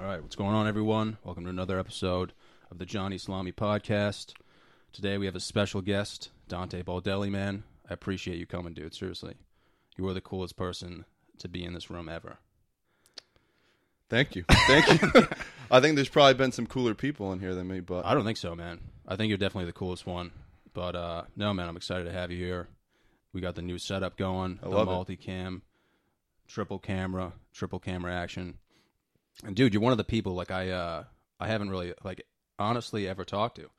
[0.00, 1.18] All right, what's going on, everyone?
[1.24, 2.32] Welcome to another episode
[2.70, 4.32] of the Johnny Salami podcast.
[4.94, 7.30] Today we have a special guest, Dante Baldelli.
[7.30, 8.94] Man, I appreciate you coming, dude.
[8.94, 9.34] Seriously,
[9.98, 11.04] you are the coolest person
[11.36, 12.38] to be in this room ever.
[14.08, 14.46] Thank you.
[14.48, 15.26] Thank you.
[15.70, 18.24] I think there's probably been some cooler people in here than me, but I don't
[18.24, 18.80] think so, man.
[19.06, 20.30] I think you're definitely the coolest one.
[20.72, 22.68] But uh, no, man, I'm excited to have you here.
[23.34, 24.92] We got the new setup going, I the love it.
[24.92, 25.60] multi-cam,
[26.48, 28.59] triple camera, triple camera action.
[29.44, 31.04] And dude, you're one of the people like I uh,
[31.38, 32.22] I haven't really like
[32.58, 33.70] honestly ever talked to.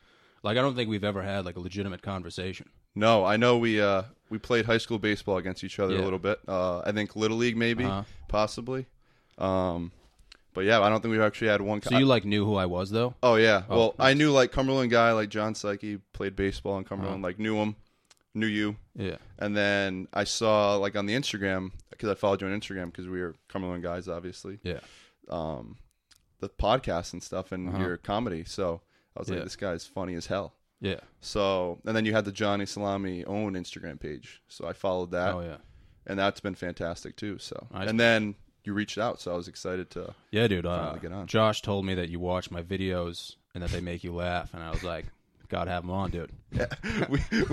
[0.43, 2.67] Like I don't think we've ever had like a legitimate conversation.
[2.95, 6.01] no, I know we uh we played high school baseball against each other Yeah.
[6.01, 6.39] a little bit.
[6.47, 8.03] Uh I think little league maybe, Uh-huh.
[8.27, 8.87] possibly.
[9.37, 9.91] Um
[10.53, 12.65] but yeah, I don't think we've actually had one So you like knew who I
[12.65, 13.13] was though?
[13.23, 13.63] Oh yeah.
[13.69, 17.27] Oh, well, I knew like Cumberland guy like John Psyche played baseball in Cumberland, Uh-huh.
[17.29, 17.75] like knew him,
[18.33, 18.75] knew you.
[18.95, 19.17] Yeah.
[19.39, 23.07] And then I saw like on the Instagram because I followed you on Instagram because
[23.07, 24.59] we were Cumberland guys obviously.
[24.63, 24.79] Yeah.
[25.31, 25.77] Um
[26.39, 27.77] the podcast and stuff and Uh-huh.
[27.79, 28.43] your comedy.
[28.45, 28.81] So
[29.15, 29.35] I was Yeah.
[29.35, 30.55] like this guy's funny as hell.
[30.79, 30.99] Yeah.
[31.19, 34.41] So, and then you had the Johnny Salami own Instagram page.
[34.47, 35.57] So I followed that, Oh yeah.
[36.07, 37.37] and that's been fantastic too.
[37.37, 37.87] So, Nice.
[37.89, 38.33] and then
[38.63, 40.15] you reached out, so I was excited to.
[40.31, 40.65] Yeah, dude.
[40.65, 41.27] Uh, get on.
[41.27, 44.63] Josh told me that you watch my videos and that they make you laugh, and
[44.63, 45.05] I was like,
[45.49, 46.67] "God, have him on, dude." Yeah,
[47.09, 47.45] we, we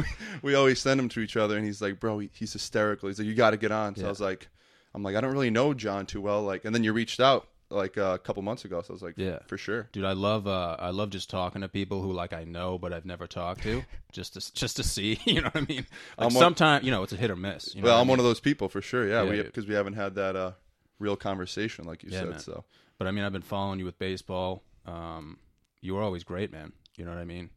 [0.43, 3.19] we always send them to each other, and he's like, "Bro, he, he's hysterical." He's
[3.19, 4.07] like, "You got to get on." So Yeah.
[4.09, 4.49] I was like,
[4.95, 7.49] "I'm like, I don't really know John too well." Like, and then you reached out
[7.71, 9.41] like uh, a couple months ago, so I was like, Yeah.
[9.47, 12.45] for sure." Dude, I love uh, I love just talking to people who like I
[12.45, 15.19] know but I've never talked to, just to just to see.
[15.27, 15.87] You know what I mean?
[16.19, 17.75] Like sometimes you know it's a hit or miss.
[17.75, 19.07] You know well, what I I'm one of those people for sure.
[19.09, 20.53] Yeah, Yeah, we because we haven't had that uh,
[20.99, 22.31] real conversation like you Yeah, said.
[22.31, 22.39] man.
[22.41, 22.65] So
[22.99, 24.63] But I mean, I've been following you with baseball.
[24.87, 25.39] Um,
[25.81, 26.73] you were always great, man.
[26.97, 27.51] You know what I mean?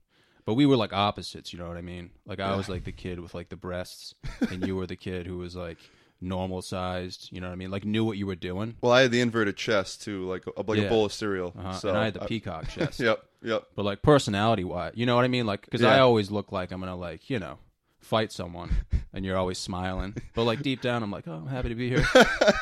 [0.46, 1.54] But we were like opposites.
[1.54, 2.12] You know what I mean?
[2.26, 2.56] Like I Yeah.
[2.58, 4.14] was like the kid with like the breasts,
[4.50, 5.78] and you were the kid who was like
[6.22, 7.30] normal sized.
[7.32, 7.72] You know what I mean?
[7.72, 8.76] Like knew what you were doing.
[8.82, 10.86] well, I had the inverted chest too, like a, like Yeah.
[10.86, 11.54] a bowl of cereal.
[11.58, 11.74] Uh-huh.
[11.74, 13.00] So and I had the peacock chest.
[13.00, 13.64] Yep, yep.
[13.76, 15.46] But like personality wise, you know what I mean?
[15.46, 16.02] Like because I Yeah.
[16.04, 17.58] always look like I'm gonna like you know
[18.00, 18.72] fight someone,
[19.14, 20.16] and you're always smiling.
[20.34, 22.06] But like deep down, I'm like, oh, I'm happy to be here.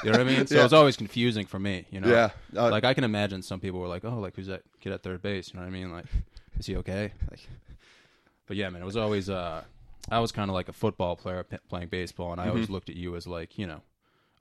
[0.03, 0.47] You know what I mean?
[0.47, 1.85] So it's always confusing for me.
[1.91, 2.07] You know?
[2.09, 4.93] Yeah, uh, Like I can imagine some people were like, oh, like who's that kid
[4.93, 5.49] at third base?
[5.53, 5.91] You know what I mean?
[5.91, 6.05] Like,
[6.57, 7.11] is he okay?
[7.29, 7.41] Like,
[8.47, 9.63] but yeah, man, it was always uh,
[10.11, 12.89] I was kind of like a football player p- playing baseball, and I always looked
[12.89, 13.81] at you as like you know.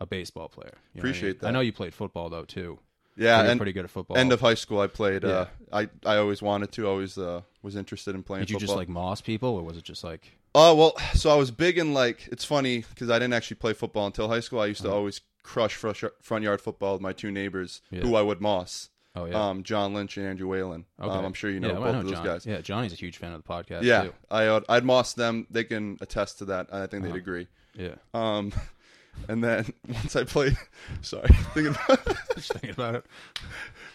[0.00, 0.70] A baseball player.
[0.70, 0.92] You know what I mean?
[0.92, 1.08] Mm-hmm.
[1.08, 1.46] Appreciate that.
[1.48, 2.78] I know you played football though too.
[3.16, 4.16] yeah, pretty, and pretty good at football.
[4.16, 5.24] end of high school, I played.
[5.24, 6.86] Uh, I I always wanted to.
[6.86, 8.42] Always uh, was interested in playing.
[8.44, 11.34] Did you just like moss people, or was it just like Oh well, so I
[11.34, 12.28] was big in like.
[12.30, 14.60] It's funny because I didn't actually play football until high school.
[14.60, 14.98] I used to Uh-huh.
[14.98, 18.02] always crush front front yard football with my two neighbors, Yeah.
[18.02, 18.90] who I would moss.
[19.22, 19.48] Oh yeah.
[19.48, 20.84] Um, John Lynch and Andrew Whalen.
[21.00, 21.10] Okay.
[21.10, 22.24] Um, I'm sure you know yeah, both know of those John.
[22.24, 22.46] guys.
[22.46, 23.82] Yeah, Johnny's a huge fan of the podcast.
[23.82, 24.14] Yeah, too.
[24.30, 25.46] I uh, I'd moss them.
[25.50, 26.68] They can attest to that.
[26.72, 27.12] I think Uh-huh.
[27.12, 27.46] they'd agree.
[27.74, 27.94] yeah.
[28.14, 28.52] Um,
[29.28, 30.56] and then once I played,
[31.02, 32.00] sorry, thinking about,
[32.34, 33.06] Just thinking about it.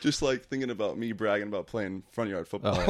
[0.01, 2.75] just like thinking about me bragging about playing front yard football.
[2.75, 2.85] Oh, yeah.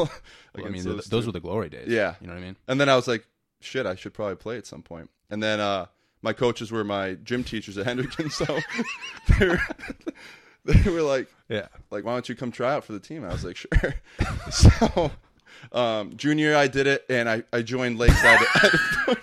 [0.55, 1.87] Well, I mean, those those were the glory days.
[1.89, 2.15] Yeah.
[2.21, 2.57] you know what I mean.
[2.67, 3.25] And then I was like,
[3.59, 5.09] shit, I should probably play at some point.
[5.29, 5.85] And then uh,
[6.21, 8.59] my coaches were my gym teachers at Hendricken, so
[9.39, 9.59] they were,
[10.65, 11.67] they were like, Yeah.
[11.91, 13.23] like, why don't you come try out for the team?
[13.23, 13.95] I was like, sure.
[14.51, 15.11] so
[15.71, 18.39] um, junior I did it, and I, I joined Lakeside.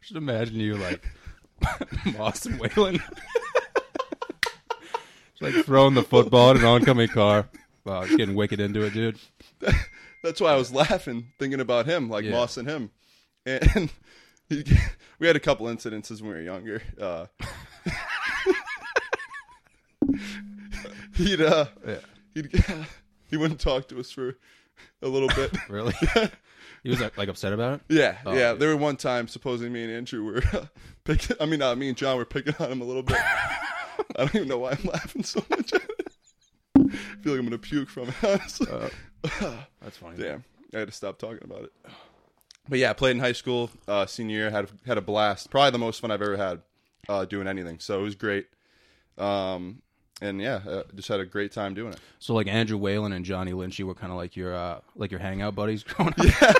[0.00, 1.04] Just imagine you like
[2.16, 3.00] Moss and Whalen,
[5.40, 7.48] like throwing the football at an oncoming car.
[7.84, 9.18] Wow, just getting wicked into it, dude.
[10.22, 12.32] That's why I was laughing, thinking about him, like Yeah.
[12.32, 12.90] Moss and him.
[13.46, 13.90] And
[15.18, 16.82] we had a couple incidences when we were younger.
[17.00, 17.26] Uh,
[21.16, 21.96] he'd uh, Yeah.
[22.34, 22.50] he'd
[23.30, 24.36] he wouldn't talk to us for
[25.02, 25.56] a little bit.
[25.68, 25.92] Really?
[26.82, 27.80] he was like, upset about it.
[27.88, 28.38] Yeah, Oh, yeah.
[28.38, 28.52] yeah.
[28.54, 30.42] There were one time, supposedly me and Andrew were
[31.04, 31.36] picking.
[31.40, 33.18] I mean, uh, me and John were picking on him a little bit.
[33.18, 35.72] I don't even know why I'm laughing so much.
[35.74, 36.12] At it.
[36.76, 36.82] I
[37.22, 38.14] feel like I'm gonna puke from it.
[38.24, 38.66] Honestly.
[39.80, 40.16] That's funny.
[40.16, 40.44] Damn,
[40.74, 41.72] I had to stop talking about it.
[42.70, 43.68] But yeah, I played in high school.
[43.86, 45.50] Uh, senior year, had had a blast.
[45.50, 46.62] Probably the most fun I've ever had
[47.08, 47.80] uh, doing anything.
[47.80, 48.46] So it was great.
[49.18, 49.82] Um,
[50.22, 51.98] and yeah, uh, just had a great time doing it.
[52.18, 55.10] So like Andrew Whalen and Johnny Lynch, you were kind of like your uh, like
[55.10, 56.24] your hangout buddies growing up.
[56.24, 56.52] Yeah.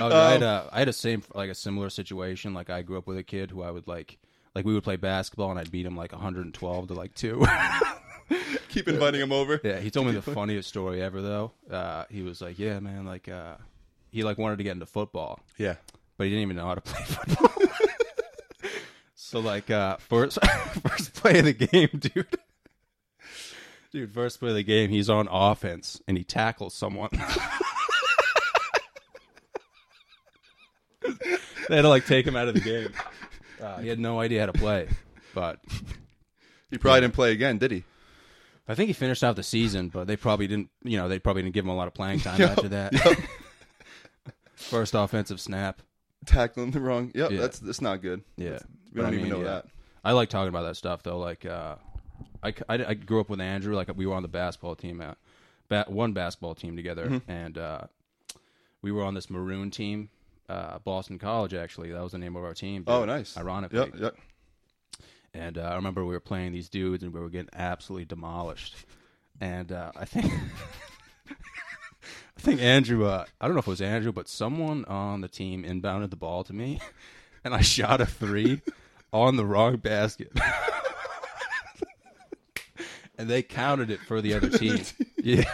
[0.00, 2.52] oh, I Um, had a I had a same like a similar situation.
[2.54, 4.18] Like I grew up with a kid who I would like
[4.54, 7.46] like we would play basketball and I'd beat him like 112 to like two.
[8.68, 9.60] Keep inviting him over.
[9.64, 11.52] yeah, he told me the funniest story ever though.
[11.70, 13.54] Uh, he was like, "Yeah, man, like uh,
[14.10, 15.76] he like wanted to get into football, Yeah.
[16.16, 17.50] but he didn't even know how to play football."
[19.14, 20.38] so like uh, first
[20.88, 22.26] first play of the game, dude.
[23.92, 27.10] Dude, first play of the game, he's on offense and he tackles someone.
[31.68, 32.92] they had to like take him out of the game.
[33.60, 34.88] Uh, he had no idea how to play.
[35.34, 35.58] But
[36.70, 37.84] He probably didn't play again, did he?
[38.68, 40.70] I think he finished out the season, but they probably didn't.
[40.84, 42.92] You know, they probably didn't give him a lot of playing time after that.
[44.70, 45.82] First offensive snap.
[46.26, 47.10] Tackling the wrong.
[47.14, 47.40] Yep, Yeah.
[47.40, 48.22] that's that's not good.
[48.36, 48.58] Yeah,
[48.92, 49.44] We But don't I even mean, know yeah.
[49.54, 49.66] that.
[50.04, 51.18] I like talking about that stuff though.
[51.18, 51.76] Like, uh,
[52.42, 53.74] I, I, I grew up with Andrew.
[53.74, 55.18] Like, we were on the basketball team at
[55.68, 57.30] bat, one basketball team together, Mm-hmm.
[57.30, 57.80] and uh,
[58.82, 60.08] we were on this maroon team,
[60.48, 61.52] uh, Boston College.
[61.54, 62.84] Actually, that was the name of our team.
[62.86, 63.36] Oh, nice.
[63.36, 64.16] Ironically, Yep, yep.
[65.32, 68.74] And uh, I remember we were playing these dudes, and we were getting absolutely demolished.
[69.40, 70.30] And uh, I think,
[72.40, 73.04] I think Andrew.
[73.04, 76.16] Uh, I don't know if it was Andrew, but someone on the team inbounded the
[76.16, 76.80] ball to me,
[77.44, 78.62] and I shot a three
[79.12, 80.32] on the wrong basket.
[83.18, 84.80] and they counted it for the other team.
[85.22, 85.44] Yeah.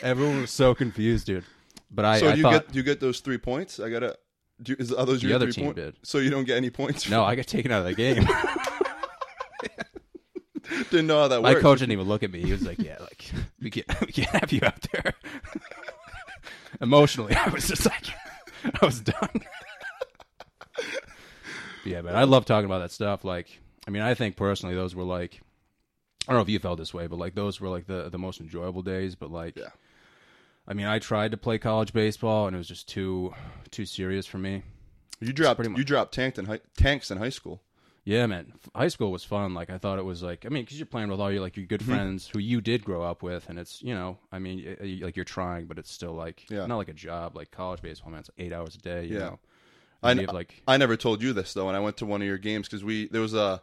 [0.00, 1.44] Everyone was so confused, dude.
[1.90, 3.78] But I, so I you thought, get you get those three points.
[3.78, 4.16] I gotta.
[4.62, 5.96] Do, is are those The your other three team point- did.
[6.02, 7.10] So you don't get any points.
[7.10, 8.26] no, I got taken out of the game.
[10.90, 11.62] Didn't know how that My worked.
[11.62, 12.42] coach didn't even look at me.
[12.42, 13.30] He was like, "Yeah, like
[13.62, 15.14] we can't, we can't have you out there."
[16.80, 18.06] Emotionally, I was just like,
[18.82, 19.42] I was done.
[20.74, 20.84] But
[21.84, 23.24] yeah, man, I love talking about that stuff.
[23.24, 25.40] Like, I mean, I think personally, those were like,
[26.26, 28.18] I don't know if you felt this way, but like those were like the the
[28.18, 29.14] most enjoyable days.
[29.14, 29.70] But like, Yeah.
[30.66, 33.32] I mean, I tried to play college baseball, and it was just too
[33.70, 34.62] too serious for me.
[35.20, 37.62] You dropped much- you dropped tanked in high, tanks in high school.
[38.08, 38.54] Yeah, man.
[38.74, 39.52] High school was fun.
[39.52, 41.56] Like I thought it was like I mean, because you're playing with all your like
[41.58, 44.64] your good friends who you did grow up with, and it's you know, I mean,
[44.64, 46.64] y- y- like you're trying, but it's still like Yeah.
[46.66, 47.36] not like a job.
[47.36, 49.04] Like college baseball, man, it's eight hours a day.
[49.04, 49.18] You Yeah.
[49.26, 49.38] know,
[50.02, 52.06] I And kn- have, like I never told you this though, when I went to
[52.06, 53.60] one of your games because we there was a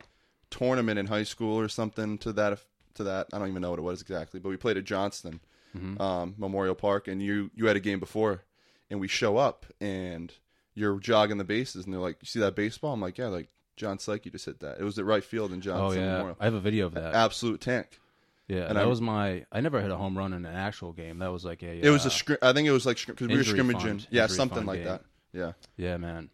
[0.51, 2.59] tournament in high school or something to that
[2.95, 3.27] to that.
[3.33, 5.39] I don't even know what it was exactly, but we played at Johnston
[5.75, 5.99] Mm-hmm.
[6.01, 8.43] um, Memorial Park, and you you had a game before,
[8.91, 10.31] and we show up and
[10.75, 13.49] you're jogging the bases, and they're like, "You see that baseball?" I'm like, "Yeah." Like
[13.75, 14.79] John Psyche just hit that.
[14.79, 16.37] It was at right field in oh yeah, Memorial.
[16.39, 17.13] I have a video of that.
[17.13, 17.99] Absolute tank.
[18.47, 19.45] yeah, and that I- was my.
[19.51, 21.19] I never hit a home run in an actual game.
[21.19, 21.85] That was like a.
[21.85, 22.37] It was uh, a scrim.
[22.41, 23.99] I think it was like because we were scrimmaging.
[23.99, 24.87] fund- yeah, something like game.
[24.87, 25.01] that.
[25.33, 25.51] Yeah.
[25.75, 26.29] Yeah, man.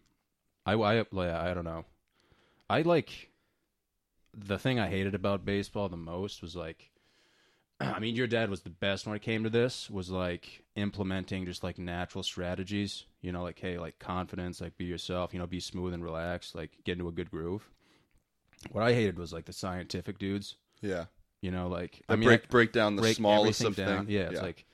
[0.64, 1.84] I, I, yeah, I don't know.
[2.70, 3.30] I like
[4.32, 6.90] the thing I hated about baseball the most was like,
[7.80, 9.90] I mean, your dad was the best when it came to this.
[9.90, 13.04] Was like implementing just like natural strategies.
[13.22, 15.32] You know, like hey, like confidence, like be yourself.
[15.32, 16.54] You know, be smooth and relaxed.
[16.54, 17.68] Like get into a good groove.
[18.70, 20.56] What I hated was like the scientific dudes.
[20.80, 21.06] Yeah.
[21.40, 23.98] You know, like That I mean, break break down the break smallest of down.
[24.06, 24.10] things.
[24.10, 24.64] Yeah, it's like.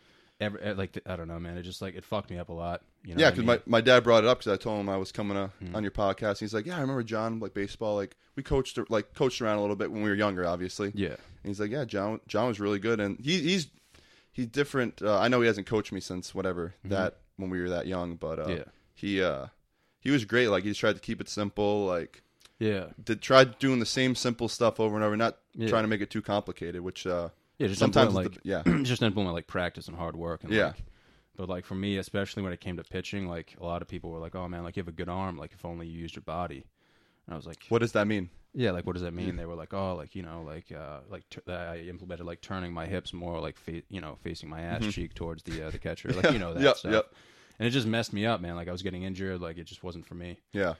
[0.40, 1.58] Every, eh, like I don't know, man.
[1.58, 2.82] It just like it fucked me up a lot.
[3.02, 3.62] You know yeah, what I because mean?
[3.66, 5.74] my, my dad brought it up because I told him I was coming uh Hmm.
[5.74, 6.28] on your podcast.
[6.28, 7.96] and He's like, "Yeah, I remember John like baseball.
[7.96, 11.08] Like we coached like coached around a little bit when we were younger, obviously." yeah,
[11.08, 11.16] And
[11.46, 13.66] he's like, "Yeah, John John was really good, and he, he's
[14.30, 15.02] he's different.
[15.02, 18.16] Uh, I know he hasn't coached me since whatever that when we were that young,
[18.16, 18.48] but uh.
[18.48, 18.64] Yeah.
[18.94, 19.46] he uh
[20.00, 20.48] he was great.
[20.48, 21.86] Like he just tried to keep it simple.
[21.86, 22.22] Like
[22.58, 25.68] yeah, did tried doing the same simple stuff over and over, not Yeah.
[25.68, 26.80] trying to make it too complicated.
[26.82, 27.66] Which uh, yeah.
[27.68, 30.66] Just sometimes like the- yeah, just implement like practice and hard work and Yeah.
[30.68, 30.76] like
[31.36, 34.10] but like for me especially when it came to pitching like a lot of people
[34.10, 36.16] were like oh man like you have a good arm like if only you used
[36.16, 36.64] your body
[37.28, 38.28] and i was like what does that mean?
[38.54, 40.98] yeah like what does that mean they were like oh like you know like uh
[41.10, 44.62] like t- i implemented like turning my hips more like fa- you know facing my
[44.62, 47.12] ass cheek towards the uh, the catcher like you know that Yep, stuff yep.
[47.58, 49.84] and it just messed me up man like i was getting injured like it just
[49.84, 50.74] wasn't for me Yeah,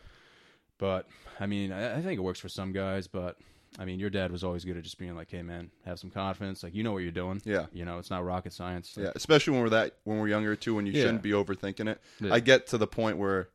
[0.79, 1.07] but
[1.41, 3.07] I mean, I, I think it works for some guys.
[3.07, 3.37] But
[3.79, 6.11] I mean, your dad was always good at just being like, "Hey, man, have some
[6.11, 6.63] confidence.
[6.65, 7.41] Like, you know what you're doing.
[7.45, 7.67] Yeah.
[7.73, 8.97] You know, it's not rocket science.
[8.97, 9.13] Like, yeah.
[9.15, 11.03] Especially when we're that when we're younger too, when you Yeah.
[11.05, 12.01] shouldn't be overthinking it.
[12.21, 12.33] Yeah.
[12.35, 13.49] I get to the point where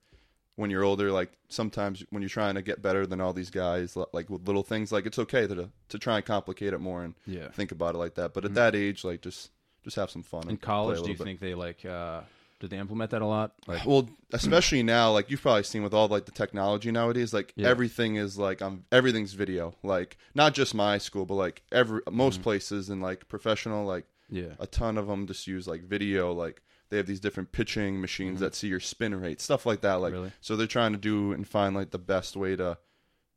[0.56, 3.96] when you're older, like sometimes when you're trying to get better than all these guys,
[4.14, 7.16] like with little things, like it's okay to to try and complicate it more and
[7.26, 7.50] Yeah.
[7.50, 8.34] think about it like that.
[8.34, 9.52] But at that age, like just
[9.84, 10.44] just have some fun.
[10.44, 11.24] In and college, do you bit.
[11.24, 11.84] think they like?
[11.86, 12.22] uh
[12.60, 13.52] Did they implement that a lot?
[13.68, 17.52] Like, Well, especially now, like you've probably seen with all like the technology nowadays, like
[17.58, 17.68] Yeah.
[17.68, 19.74] everything is like um everything's video.
[19.84, 22.44] Like not just my school, but like every most Mm-hmm.
[22.44, 26.32] places and like professional, like yeah, a ton of them just use like video.
[26.32, 26.62] Like
[26.94, 29.96] they have these different pitching machines that see your spin rate, stuff like that.
[29.96, 30.22] Like Mm-hmm.
[30.22, 30.34] Really?
[30.42, 32.78] so, they're trying to do and find like the best way to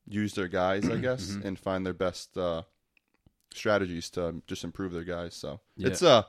[0.06, 1.46] use their guys, I guess, Mm-hmm.
[1.46, 2.62] and find their best uh,
[3.54, 5.34] strategies to just improve their guys.
[5.34, 5.88] So Yeah.
[5.88, 6.24] it's uh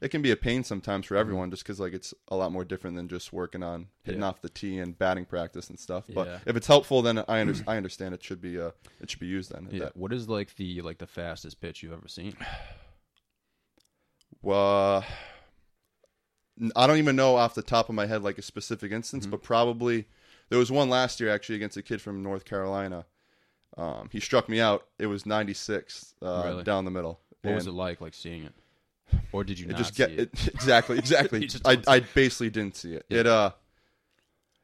[0.00, 2.64] it can be a pain sometimes for everyone just because like it's a lot more
[2.66, 4.26] different than just working on hitting Yeah.
[4.26, 6.04] off the tee and batting practice and stuff.
[6.12, 6.38] But Yeah.
[6.46, 9.26] if it's helpful, then I under- I understand it should be uh it should be
[9.28, 9.68] used then.
[9.70, 9.84] yeah.
[9.84, 12.34] That- What is like the like the fastest pitch you've ever seen?
[14.42, 15.04] Well,
[16.74, 19.30] I don't even know off the top of my head like a specific instance, Mm-hmm.
[19.32, 20.06] but probably
[20.48, 23.04] there was one last year actually against a kid from North Carolina.
[23.76, 24.86] Um, he struck me out.
[24.98, 26.62] It was 96 uh, Really?
[26.64, 27.20] down the middle.
[27.42, 28.52] What was it like, like seeing it,
[29.32, 30.30] or did you just see get it?
[30.32, 30.48] it?
[30.54, 31.48] exactly, exactly.
[31.64, 33.04] I I basically didn't see it.
[33.08, 33.20] Yeah.
[33.20, 33.50] It uh,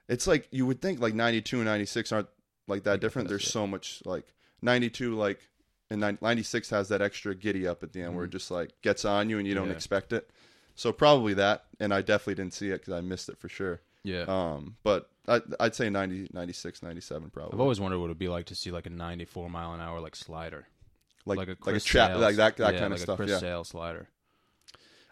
[0.08, 2.28] it's like you would think like 92 and 96 aren't
[2.66, 3.28] like that different.
[3.28, 3.50] There's it.
[3.50, 4.32] so much like
[4.62, 5.40] 92 like
[5.90, 9.04] and 96 has that extra giddy up at the end where it just like gets
[9.04, 9.70] on you and you don't Mm-hmm.
[9.72, 9.76] Yeah.
[9.76, 10.30] expect it.
[10.75, 13.81] So probably that, and I definitely didn't see it because I missed it for sure.
[14.05, 14.23] Yeah.
[14.26, 17.52] Um, but I, I'd say 90, 96, 97 probably.
[17.55, 20.00] I've always wondered what it'd be like to see like a 94 mile an hour
[20.00, 20.67] like slider,
[21.26, 22.23] like like a like a Chris trap Sales.
[22.23, 23.17] like that that Yeah, kind like of stuff.
[23.17, 24.09] Chris Yeah, Sale slider.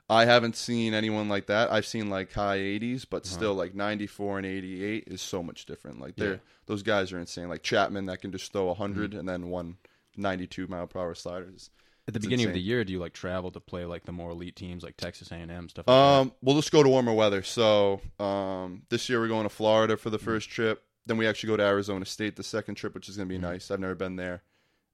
[0.09, 1.71] I haven't seen anyone like that.
[1.71, 3.33] I've seen like high 80s, but Uh-huh.
[3.37, 6.01] still like 94 and 88 is so much different.
[6.01, 6.35] Like they're Yeah.
[6.37, 6.45] Mm-hmm.
[6.67, 7.49] those guys are insane.
[7.49, 9.77] Like Chapman that can just throw 100 and then one
[10.17, 11.71] 92 mile per hour sliders.
[12.11, 14.13] At the It's beginning of the year, do you like travel to play like the
[14.13, 15.87] more elite teams like Texas A&M stuff?
[15.87, 17.43] Like Um, we'll just go to warmer weather.
[17.43, 20.25] So um, this year we're going to Florida for the Mm-hmm.
[20.25, 20.83] first trip.
[21.07, 23.39] Then we actually go to Arizona State the second trip, which is going to be
[23.41, 23.51] Mm-hmm.
[23.53, 23.71] nice.
[23.71, 24.43] I've never been there.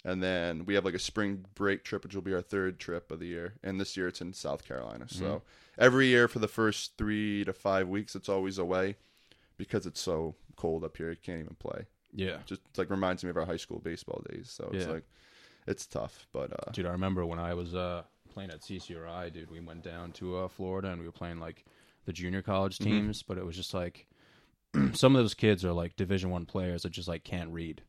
[0.04, 3.10] And then we have like a spring break trip, which will be our third trip
[3.10, 3.54] of the year.
[3.64, 5.06] And this year it's in South Carolina.
[5.08, 5.82] So Mm-hmm.
[5.82, 8.96] every year for the first three to five weeks, it's always away
[9.56, 11.10] because it's so cold up here.
[11.10, 11.86] You can't even play.
[12.14, 14.50] yeah, Just like reminds me of our high school baseball days.
[14.50, 14.92] So it's Yeah.
[14.92, 15.04] like
[15.66, 16.86] it's tough, but uh, dude.
[16.86, 19.50] I remember when I was uh, playing at CCRI, dude.
[19.50, 21.64] We went down to uh, Florida and we were playing like
[22.04, 22.90] the junior college Mm-hmm.
[22.90, 24.06] teams, but it was just like
[24.92, 27.82] some of those kids are like Division One players that just like can't read.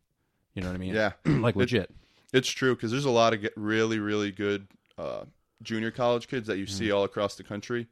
[0.53, 0.95] You know what I mean?
[0.95, 1.91] yeah, like legit.
[2.33, 4.67] It's true because there's a lot of really, really good
[4.97, 5.25] uh,
[5.63, 7.87] junior college kids that you see all across the country,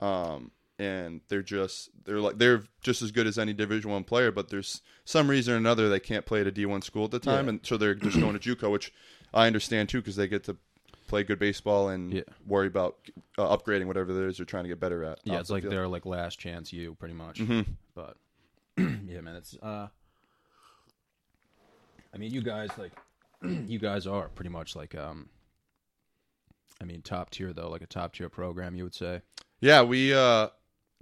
[0.00, 4.30] um, and they're just they're like they're just as good as any Division One player.
[4.32, 7.18] But there's some reason or another they can't play at a D1 school at the
[7.20, 7.50] time, Yeah.
[7.50, 8.92] and so they're just going to JUCO, which
[9.32, 10.56] I understand too because they get to
[11.06, 12.22] play good baseball and Yeah.
[12.46, 12.96] worry about
[13.38, 15.20] uh, upgrading whatever it is they're trying to get better at.
[15.24, 15.72] Yeah, it's like field.
[15.72, 17.38] their like last chance you pretty much.
[17.40, 17.66] Mhm.
[17.94, 18.16] But
[18.76, 19.88] yeah, man, it's uh
[22.12, 22.92] I mean, you guys like
[23.42, 25.28] you guys are pretty much like um
[26.80, 29.22] I mean, top tier though, like a top tier program, you would say.
[29.60, 30.48] Yeah, we uh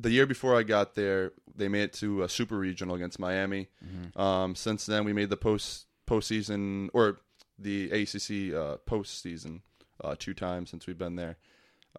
[0.03, 3.69] the year before I got there, they made it to a super regional against Miami.
[4.17, 7.21] Um, since then, we made the post postseason or
[7.59, 9.61] the ACC uh, postseason
[10.03, 11.37] uh, two times since we've been there.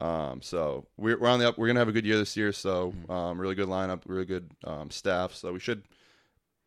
[0.01, 1.57] Um, so we're, we're on the up.
[1.57, 2.51] We're gonna have a good year this year.
[2.51, 5.33] So um, really good lineup, really good um, staff.
[5.33, 5.83] So we should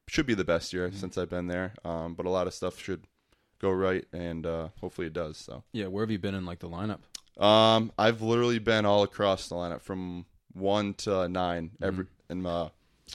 [0.09, 1.75] should be the best year since I've been there.
[1.85, 3.05] Um, but a lot of stuff should
[3.61, 5.37] go right, and uh, hopefully it does.
[5.37, 5.64] So.
[5.73, 7.00] Yeah, where have you been in like the lineup?
[7.43, 10.25] Um, I've literally been all across the lineup from
[10.57, 12.71] one to nine every in my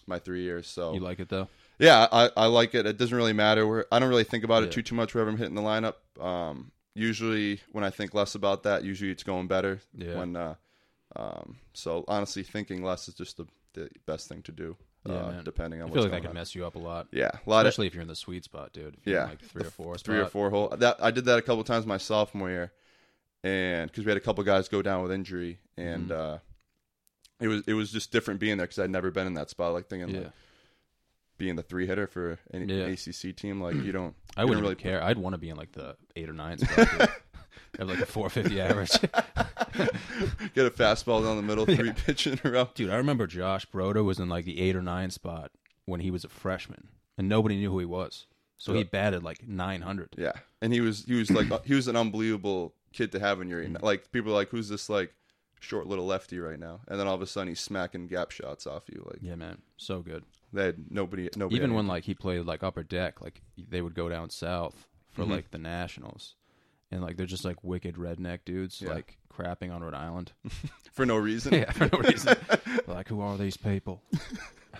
[0.07, 0.67] my three years.
[0.67, 0.95] So Mm-hmm.
[0.95, 1.47] You like it though?
[1.79, 2.85] yeah, I, I like it.
[2.85, 4.67] It doesn't really matter where I don't really think about Yeah.
[4.69, 5.95] it too too much wherever I'm hitting the lineup.
[6.23, 9.81] Um, usually when I think less about that, usually it's going better.
[9.97, 10.17] Yeah.
[10.17, 10.55] When uh,
[11.15, 14.77] um, so honestly, thinking less is just the, the best thing to do.
[15.05, 16.41] Yeah, uh, depending on I what's feel like going that can on.
[16.41, 17.07] mess you up a lot.
[17.11, 18.93] Yeah, a lot of Especially if you're in the sweet spot, dude.
[18.97, 19.29] If you're in, Yeah.
[19.31, 20.69] like three or four three or four hole.
[20.77, 22.71] That I did that a couple times my sophomore year,
[23.43, 26.35] and because we had a couple guys go down with injury, and Mm-hmm.
[26.35, 26.37] uh,
[27.41, 29.73] it was it was just different being there because I'd never been in that spot.
[29.73, 30.21] Like thinking Yeah.
[30.21, 30.31] like
[31.37, 32.85] being the three hitter for any Yeah.
[32.85, 34.15] ACC team, like you don't.
[34.37, 35.03] I you wouldn't don't really care.
[35.03, 36.87] I'd want to be in like the eight or nine spot.
[37.79, 38.91] Have like a 450 average.
[40.53, 42.69] get a fastball down the middle, three pitch in a row.
[42.75, 45.51] Dude, I remember Josh Broda was in like the eight or nine spot
[45.85, 48.27] when he was a freshman, and nobody knew who he was.
[48.57, 50.09] So he batted like 900.
[50.17, 53.47] Yeah, and he was he was like he was an unbelievable kid to have in
[53.47, 53.83] your Mm-hmm.
[53.83, 55.13] like people are like who's this like
[55.61, 58.67] short little lefty right now, and then all of a sudden he's smacking gap shots
[58.67, 60.23] off you like Yeah, man, so good.
[60.51, 63.95] they had nobody nobody Even when like he played like upper deck, like they would
[63.95, 65.31] go down south for Mm-hmm.
[65.31, 66.35] like the nationals,
[66.91, 68.89] and like they're just like wicked redneck dudes, Yeah.
[68.93, 70.33] like crapping on Rhode Island.
[70.93, 71.53] for no reason.
[71.55, 72.35] yeah, for no reason.
[72.87, 74.01] like, who are these people?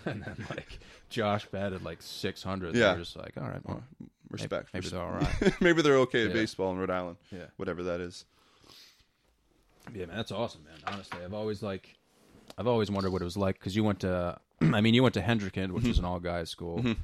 [0.05, 2.75] and then like Josh batted like 600.
[2.75, 2.91] Yeah.
[2.93, 3.83] They're just like, all right, well,
[4.29, 4.69] Respect.
[4.73, 5.61] maybe for they're all right.
[5.61, 6.33] Maybe they're okay at Yeah.
[6.33, 7.17] baseball in Rhode Island.
[7.31, 7.45] Yeah.
[7.57, 8.25] Whatever that is.
[9.93, 10.93] Yeah, man, that's awesome, man.
[10.93, 11.95] Honestly, I've always like,
[12.57, 15.13] I've always wondered what it was like because you went to, I mean, you went
[15.15, 16.13] to Hendricken, which is an mm-hmm.
[16.13, 16.79] all guys school.
[16.79, 17.01] Mm-hmm.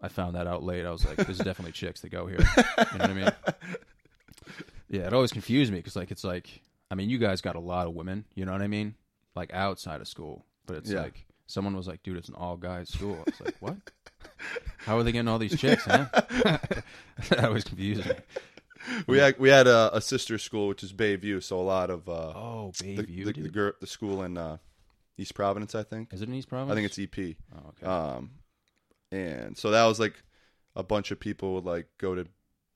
[0.00, 0.86] I found that out late.
[0.86, 2.38] I was like, there's definitely chicks that go here.
[2.38, 3.32] You know what I mean?
[4.90, 7.60] Yeah, it always confused me because like it's like, I mean, you guys got a
[7.60, 8.24] lot of women.
[8.34, 8.94] You know what I mean?
[9.36, 11.02] Like outside of school, but it's Yeah.
[11.02, 13.16] like someone was like, dude, it's an all guys school.
[13.16, 13.76] I was like, what?
[14.78, 16.06] How are they getting all these chicks, huh?
[16.12, 18.12] that always confused me.
[19.06, 22.08] We had we had a, a sister school which is Bayview, so a lot of
[22.08, 24.58] uh, Oh, the baby, the, the, gir- the school in uh,
[25.16, 26.12] East Providence, I think.
[26.12, 26.72] is it in East Providence?
[26.72, 27.36] I think it's EP.
[27.54, 27.86] Oh, okay.
[27.86, 28.30] Um,
[29.10, 30.22] and so that was like
[30.76, 32.26] a bunch of people would like go to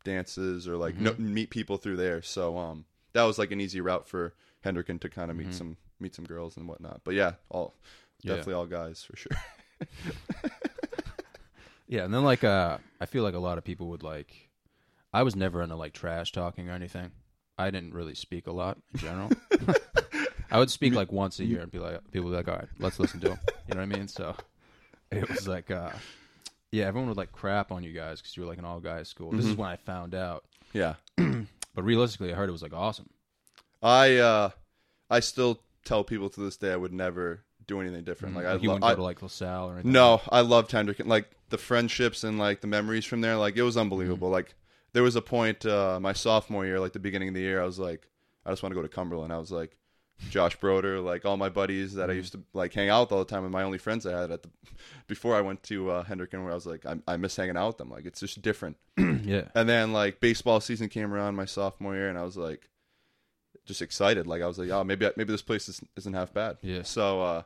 [0.04, 1.32] dances or like Mm-hmm.
[1.34, 2.20] meet people through there.
[2.22, 5.46] So um, that was like an easy route for Hendricken to kind of Mm-hmm.
[5.48, 7.00] meet some meet some girls and whatnot.
[7.04, 7.74] But yeah, all
[8.22, 8.30] Yeah.
[8.36, 9.32] definitely all guys for sure.
[11.88, 14.48] Yeah, and then like uh I feel like a lot of people would like
[15.12, 17.10] I was never into like trash talking or anything.
[17.58, 19.30] I didn't really speak a lot in general.
[20.50, 22.56] I would speak like once a year and be like people would be like, All
[22.56, 23.38] right, let's listen to him.
[23.68, 24.08] You know what I mean?
[24.08, 24.34] So
[25.10, 25.90] it was like, uh,
[26.70, 29.08] yeah, everyone would like crap on you guys because you were like an all guys
[29.08, 29.30] school.
[29.32, 29.50] This Mm-hmm.
[29.52, 30.44] is when I found out.
[30.72, 30.94] Yeah.
[31.74, 33.08] But realistically, I heard it was like awesome.
[33.82, 34.50] I uh
[35.08, 38.34] I still tell people to this day I would never do anything different.
[38.36, 39.92] Like I, you lo- wouldn't go I to like LaSalle or anything.
[39.92, 41.00] no, I loved Hendrick.
[41.06, 44.26] Like the friendships and like the memories from there, like it was unbelievable.
[44.28, 44.34] Mm-hmm.
[44.34, 44.54] Like
[44.92, 47.64] there was a point uh my sophomore year, like the beginning of the year, I
[47.64, 48.08] was like,
[48.44, 49.32] I just want to go to Cumberland.
[49.32, 49.76] I was like,
[50.30, 51.98] Josh Broder, like all my buddies Mm-hmm.
[51.98, 54.06] that I used to like hang out with all the time, and my only friends
[54.06, 54.50] I had at the
[55.06, 57.68] before I went to uh, Hendricken, where I was like, I, I miss hanging out
[57.68, 57.90] with them.
[57.90, 58.76] Like it's just different.
[58.96, 59.48] yeah.
[59.54, 62.68] And then like baseball season came around my sophomore year, and I was like,
[63.64, 64.26] just excited.
[64.26, 66.58] Like I was like, oh, maybe maybe this place is, isn't half bad.
[66.62, 66.82] Yeah.
[66.82, 67.42] So uh,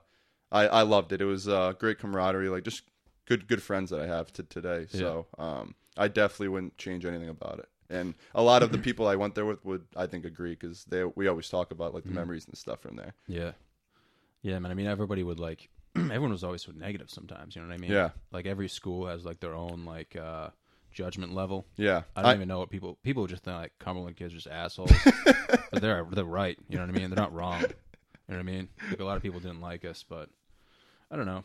[0.53, 1.21] I I loved it.
[1.21, 2.49] It was uh, great camaraderie.
[2.49, 2.83] Like just
[3.27, 4.87] good good friends that I have to today.
[4.91, 7.69] So um, I definitely wouldn't change anything about it.
[7.89, 10.85] And a lot of the people I went there with would I think agree because
[10.85, 12.19] they we always talk about like the Mm-hmm.
[12.19, 13.15] memories and stuff from there.
[13.29, 13.53] Yeah.
[14.43, 14.71] Yeah, man.
[14.71, 17.57] I mean, everybody would like, everyone was always so negative sometimes.
[17.57, 17.91] You know what I mean?
[17.91, 18.11] Yeah.
[18.33, 20.51] Like every school has like their own like uh
[20.93, 21.67] judgment level.
[21.77, 22.03] Yeah.
[22.15, 24.49] I don't I- even know what people people just think like Cumberland kids are just
[24.49, 24.93] assholes,
[25.25, 26.59] but they're they're right.
[26.69, 27.11] You know what I mean?
[27.11, 27.61] They're not wrong.
[27.63, 28.69] You know what I mean?
[28.91, 30.29] Like a lot of people didn't like us, but
[31.11, 31.45] I don't know.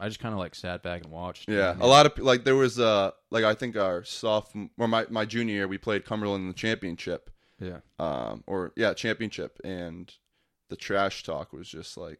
[0.00, 1.48] I just kind of like sat back and watched.
[1.48, 4.88] Yeah, And, a lot of like there was uh like I think our sophomore or
[4.88, 7.30] my my junior year we played Cumberland in the championship.
[7.60, 7.80] Yeah.
[7.98, 10.10] um, or yeah, championship, and
[10.70, 12.18] the trash talk was just like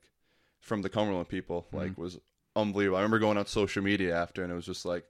[0.61, 1.77] from the Cumberland people, Mm-hmm.
[1.79, 2.19] like was
[2.55, 2.99] unbelievable.
[2.99, 5.05] I remember going on social media after, and it was just like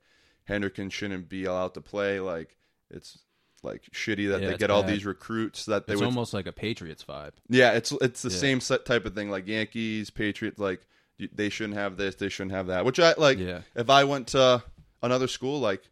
[0.48, 2.20] Hendricken shouldn't be allowed to play.
[2.20, 2.56] Like
[2.90, 3.18] it's
[3.64, 6.06] like shitty that Yeah, they get all these recruits that they It's would.
[6.06, 7.32] almost like a Patriots vibe.
[7.48, 8.36] yeah, it's it's the Yeah.
[8.36, 9.30] same set type of thing.
[9.30, 10.86] Like Yankees, Patriots, like
[11.32, 12.84] they shouldn't have this, they shouldn't have that.
[12.84, 13.38] Which I like.
[13.38, 13.60] Yeah.
[13.74, 14.62] If I went to
[15.02, 15.82] another school, like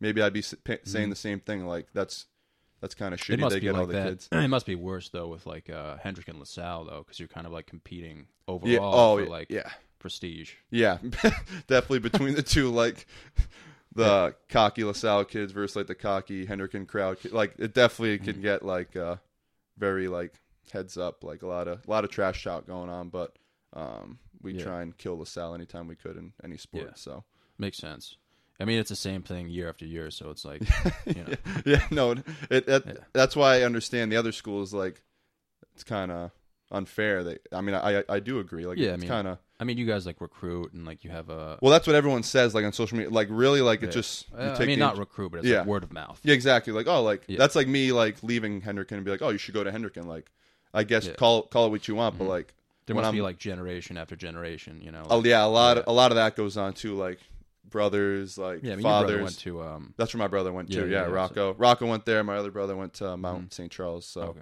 [0.00, 1.66] maybe I'd be s- pa- saying the same thing.
[1.66, 2.26] Like that's
[2.80, 3.32] that's kind of Mm-hmm.
[3.32, 3.40] It shitty.
[3.40, 4.08] must They be get like all the that.
[4.08, 4.28] kids.
[4.32, 7.46] It must be worse though with like uh, Hendrick and LaSalle though, because you're kind
[7.46, 8.78] of like competing overall Yeah.
[8.80, 9.70] Oh, for yeah, like yeah.
[9.98, 10.52] prestige.
[10.70, 10.98] Yeah,
[11.66, 13.06] definitely between the two, like
[13.94, 17.18] the cocky LaSalle kids versus like the cocky Hendricken crowd.
[17.20, 17.32] Kid.
[17.32, 18.24] Like it definitely Mm-hmm.
[18.32, 19.16] can get like uh
[19.76, 20.34] very like
[20.72, 23.08] heads up, like a lot of a lot of trash talk going on.
[23.08, 23.36] But
[23.74, 24.64] um, we Yeah.
[24.64, 26.84] try and kill the cell anytime we could in any sport.
[26.88, 26.94] Yeah.
[26.94, 27.24] So
[27.58, 28.16] Makes sense.
[28.60, 30.62] I mean, it's the same thing year after year, so it's like,
[31.06, 32.14] you know, yeah, no,
[32.50, 32.78] it, Yeah.
[33.12, 34.72] that's why I understand the other schools.
[34.74, 35.02] Like
[35.74, 36.30] it's kind of
[36.70, 37.24] unfair.
[37.24, 38.66] That I mean, I I, I do agree.
[38.66, 39.38] Like Yeah, I it's mean- kind of.
[39.60, 41.58] I mean, you guys like recruit and like you have a.
[41.60, 43.10] Well, that's what everyone says, like on social media.
[43.12, 44.30] Like, really, like it just.
[44.30, 45.58] You Uh, I take mean, the not recruit, but it's Yeah.
[45.60, 46.20] like word of mouth.
[46.22, 46.72] Yeah, exactly.
[46.72, 47.38] Like, oh, like Yeah.
[47.38, 50.04] that's like me like leaving Hendricken and be like, oh, you should go to Hendricken.
[50.06, 50.30] Like,
[50.72, 51.10] I guess Yeah.
[51.10, 51.18] Mm-hmm.
[51.18, 52.54] call call it what you want, but like,
[52.88, 55.04] There must I'm, be like generation after generation, you know.
[55.08, 55.82] oh yeah, a lot Yeah.
[55.86, 57.20] a lot of that goes on too, like
[57.68, 59.22] brothers, like yeah, I mean, fathers.
[59.22, 59.94] went to um.
[59.96, 60.88] That's where my brother went Yeah, to.
[60.88, 61.54] yeah, Yeah, Rocco.
[61.54, 62.24] Rocco went there.
[62.24, 63.50] My other brother went to Mount Mm-hmm.
[63.50, 63.70] St.
[63.70, 64.06] Charles.
[64.06, 64.40] So Okay.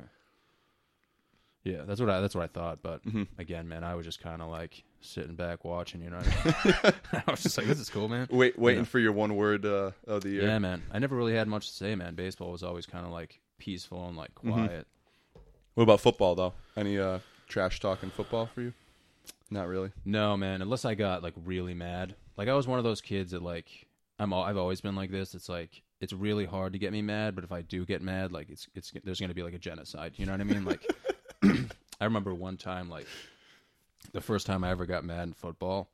[1.65, 3.27] Yeah, that's what I that's what I thought, but Mhm.
[3.39, 6.19] again, man, I was just kind of like sitting back watching, you know.
[6.19, 6.95] I, mean?
[7.27, 8.89] I was just like, "This is cool, man." wait, waiting Yeah.
[8.89, 10.43] for your one word uh, of the year.
[10.43, 10.85] Yeah, man.
[10.93, 12.15] I never really had much to say, man.
[12.15, 14.53] Baseball was always kind of like peaceful and like Mm-hmm.
[14.53, 14.87] quiet.
[15.75, 16.53] What about football though?
[16.77, 18.73] Any uh, trash talking football for you?
[19.51, 19.93] Not really.
[20.05, 20.63] No, man.
[20.63, 22.15] Unless I got like really mad.
[22.37, 23.87] Like I was one of those kids that like
[24.19, 24.33] I'm.
[24.33, 25.35] All, I've always been like this.
[25.35, 28.33] It's like it's really hard to get me mad, but if I do get mad,
[28.33, 30.15] like it's it's there's gonna be like a genocide.
[30.17, 30.65] You know what I mean?
[30.65, 30.87] Like
[32.01, 33.07] I remember one time, like
[34.13, 35.89] the first time I ever got mad in football.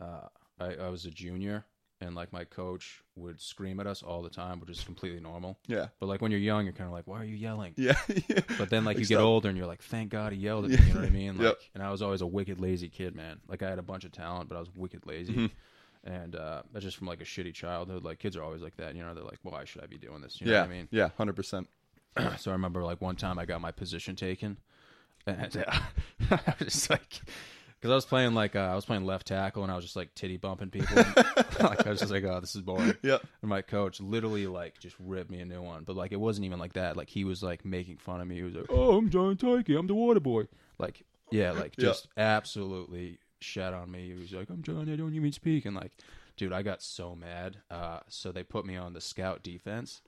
[0.00, 0.28] Uh,
[0.60, 1.64] I, I was a junior,
[2.02, 5.58] and like my coach would scream at us all the time, which is completely normal.
[5.68, 5.86] Yeah.
[6.00, 7.74] But like when you're young, you're kind of like, why are you yelling?
[7.76, 7.96] Yeah.
[8.28, 8.40] yeah.
[8.58, 10.76] But then, like, you get older and you're like, thank God he yelled at me.
[10.86, 11.32] You know what I mean?
[11.38, 11.58] Like, Yep.
[11.74, 13.40] and I was always a wicked lazy kid, man.
[13.48, 15.34] Like, I had a bunch of talent, but I was wicked lazy.
[15.34, 15.50] Mhm.
[16.04, 18.02] And uh, that's just from like a shitty childhood.
[18.02, 18.96] Like, kids are always like that.
[18.96, 20.40] You know, they're like, why should I be doing this?
[20.40, 20.60] You know yeah.
[20.62, 20.88] what I mean?
[20.90, 21.10] Yeah.
[21.16, 21.68] Hundred percent.
[22.38, 24.58] so I remember like one time I got my position taken,
[25.26, 25.80] and uh,
[26.30, 27.20] I was just like,
[27.82, 29.96] because I was playing like uh, I was playing left tackle, and I was just
[29.96, 30.96] like titty bumping people.
[31.60, 32.94] like I was just like, oh, this is boring.
[33.02, 33.18] Yeah.
[33.40, 36.44] And my coach literally like just ripped me a new one, but like it wasn't
[36.46, 36.96] even like that.
[36.96, 38.36] Like he was like making fun of me.
[38.36, 39.68] He was like, "Oh, I'm John Tyke.
[39.70, 40.44] I'm the water boy."
[40.78, 41.86] Like, yeah, like Yeah.
[41.86, 44.12] just absolutely shat on me.
[44.14, 44.88] He was like, "I'm John.
[44.88, 45.90] I don't even speak." And like,
[46.36, 47.56] dude, I got so mad.
[47.68, 50.02] Uh, so they put me on the scout defense,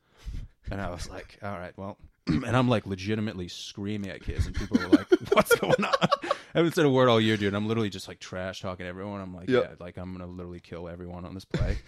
[0.70, 1.98] and I was like, "All right, well."
[2.46, 6.58] And I'm like legitimately screaming at kids, and people are like, "What's going on?" I
[6.58, 7.52] haven't said a word all year, dude.
[7.54, 9.20] I'm literally just like trash talking everyone.
[9.20, 9.60] I'm like, Yeah.
[9.60, 11.78] yeah, like I'm gonna literally kill everyone on this play.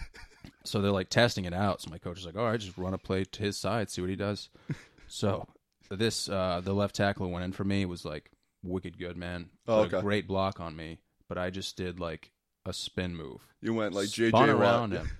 [0.64, 1.80] so they're like testing it out.
[1.80, 4.00] So my coach is like, all right, just run a play to his side, see
[4.00, 4.50] what he does.
[5.08, 5.46] so
[5.90, 8.30] this, uh, the left tackle went in for me was like
[8.62, 9.50] wicked good, man.
[9.66, 10.02] Oh, Put a okay.
[10.04, 12.30] great block on me, but I just did like
[12.64, 13.40] a spin move.
[13.60, 15.00] You went like Spun JJ around Watt.
[15.02, 15.10] him.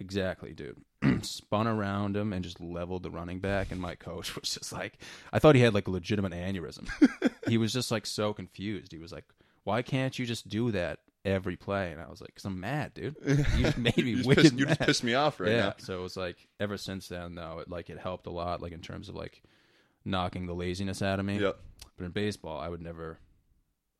[0.00, 0.80] Exactly, dude.
[1.22, 4.98] Spun around him and just leveled the running back, and my coach was just like,
[5.32, 6.88] I thought he had like a legitimate aneurysm.
[7.48, 8.92] he was just like so confused.
[8.92, 9.26] He was like,
[9.64, 12.94] "Why can't you just do that every play, and I was like, "Cause I'm mad,
[12.94, 13.14] dude.
[13.26, 15.60] You just made me You wicked pissed, you just pissed me off right yeah.
[15.60, 15.74] now.
[15.78, 18.72] So it was like ever since then, though, it like it helped a lot, like
[18.72, 19.42] in terms of like
[20.04, 21.38] knocking the laziness out of me.
[21.38, 21.58] Yep.
[21.98, 23.18] But in baseball, I would never.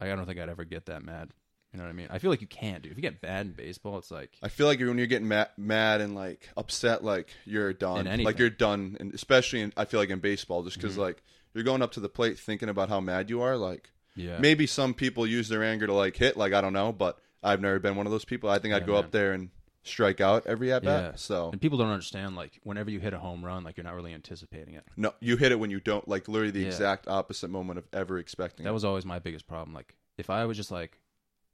[0.00, 1.28] Like, I don't think I'd ever get that mad.
[1.72, 2.08] You know what I mean?
[2.10, 2.90] I feel like you can't, dude.
[2.92, 5.50] If you get bad in baseball, it's like I feel like when you're getting mad,
[5.56, 8.06] mad and like upset, like you're done.
[8.08, 8.22] In.
[8.24, 10.86] Like you're done, and especially in, I feel like in baseball, just Mm-hmm.
[10.88, 11.22] because like
[11.54, 13.56] you're going up to the plate thinking about how mad you are.
[13.56, 16.36] Like yeah, maybe some people use their anger to like hit.
[16.36, 18.50] Like I don't know, but I've never been one of those people.
[18.50, 19.04] I think I'd go man.
[19.04, 19.50] up there and
[19.84, 21.02] strike out every at bat.
[21.04, 21.16] Yeah.
[21.16, 23.94] So And people don't understand like whenever you hit a home run, like you're not
[23.94, 24.84] really anticipating it.
[24.96, 26.06] no, you hit it when you don't.
[26.08, 26.66] Like literally the Yeah.
[26.66, 28.64] exact opposite moment of ever expecting.
[28.64, 28.66] It.
[28.66, 28.74] That it.
[28.74, 29.72] was always my biggest problem.
[29.72, 30.99] Like if I was just like,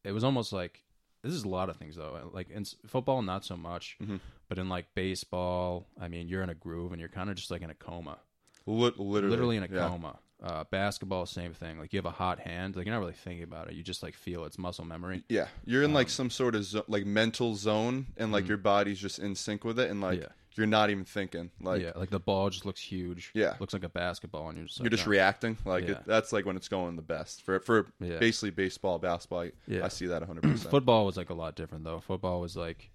[0.07, 0.83] it was almost like
[1.23, 2.31] this is a lot of things though.
[2.33, 4.21] Like in s- football, not so much, Mhm.
[4.49, 7.51] but in like baseball, I mean, you're in a groove and you're kind of just
[7.51, 8.19] like in a coma,
[8.67, 9.89] Lit- literally, literally in a yeah.
[9.89, 10.19] coma.
[10.43, 11.79] Uh, basketball, same thing.
[11.79, 13.75] Like you have a hot hand, like you're not really thinking about it.
[13.75, 15.25] You just like feel it's muscle memory.
[15.31, 18.49] Yeah, you're in like Um, some sort of zo- like mental zone, and like Mhm.
[18.49, 20.29] your body's just in sync with it, and like Yeah.
[20.57, 21.51] You're not even thinking.
[21.61, 23.31] Like yeah, like the ball just looks huge.
[23.35, 23.55] Yeah.
[23.61, 25.11] looks like a basketball, and you're just like, you're just no.
[25.11, 25.57] reacting.
[25.65, 25.93] Like Yeah.
[25.93, 28.19] it, that's like when it's going the best for for Yeah.
[28.19, 29.41] basically baseball, basketball.
[29.43, 29.85] I, Yeah.
[29.85, 30.43] I see that 100.
[30.53, 32.01] percent Football was like a lot different though.
[32.01, 32.91] Football was like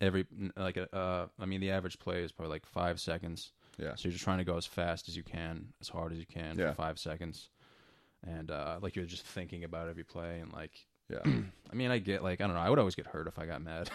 [0.00, 3.52] every like a, uh, I mean, the average play is probably like five seconds.
[3.78, 3.94] Yeah.
[3.94, 6.26] So you're just trying to go as fast as you can, as hard as you
[6.26, 6.70] can Yeah.
[6.70, 7.50] for five seconds,
[8.26, 10.72] and uh, like you're just thinking about every play and like.
[11.08, 11.18] Yeah,
[11.72, 12.60] I mean, I get like I don't know.
[12.62, 13.90] I would always get hurt if I got mad.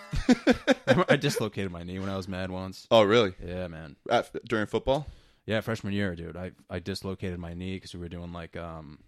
[1.09, 2.87] I dislocated my knee when I was mad once.
[2.91, 3.33] Oh, really?
[3.45, 3.95] Yeah, man.
[4.09, 5.07] At, during football?
[5.45, 6.37] Yeah, freshman year, dude.
[6.37, 8.99] I I dislocated my knee because we were doing like um,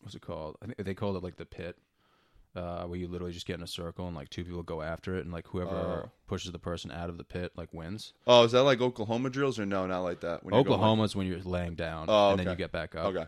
[0.00, 0.56] what's it called?
[0.62, 1.76] I think they called it like the pit,
[2.54, 5.16] uh, where you literally just get in a circle and like two people go after
[5.16, 6.10] it, and like whoever Oh.
[6.26, 8.12] pushes the person out of the pit like wins.
[8.26, 9.86] Oh, is that like Oklahoma drills or no?
[9.86, 10.44] Not like that.
[10.44, 12.52] When you're going, Oklahoma's when you're laying down Oh, and then okay.
[12.52, 13.06] you get back up.
[13.06, 13.26] okay.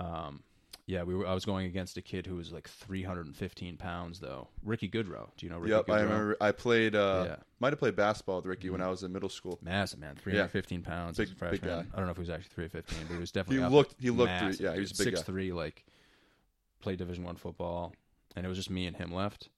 [0.00, 0.42] Um,
[0.86, 1.26] yeah, we were.
[1.26, 4.48] I was going against a kid who was like 315 pounds though.
[4.64, 5.28] Ricky Goodrow.
[5.36, 5.94] Do you know Ricky Yep, Goodrow?
[5.94, 6.36] I remember.
[6.40, 6.94] I played.
[6.96, 7.36] uh Yeah.
[7.60, 9.58] Might have played basketball with Ricky when I was in middle school.
[9.62, 11.16] Massive man, 315 pounds.
[11.18, 11.84] Big- a big guy.
[11.92, 13.64] I don't know if he was actually 315, but he was definitely.
[13.64, 15.52] He looked- he looked Massive, yeah, he was a big six three.
[15.52, 15.84] Like
[16.80, 17.94] played Division One football,
[18.34, 19.48] and it was just me and him left.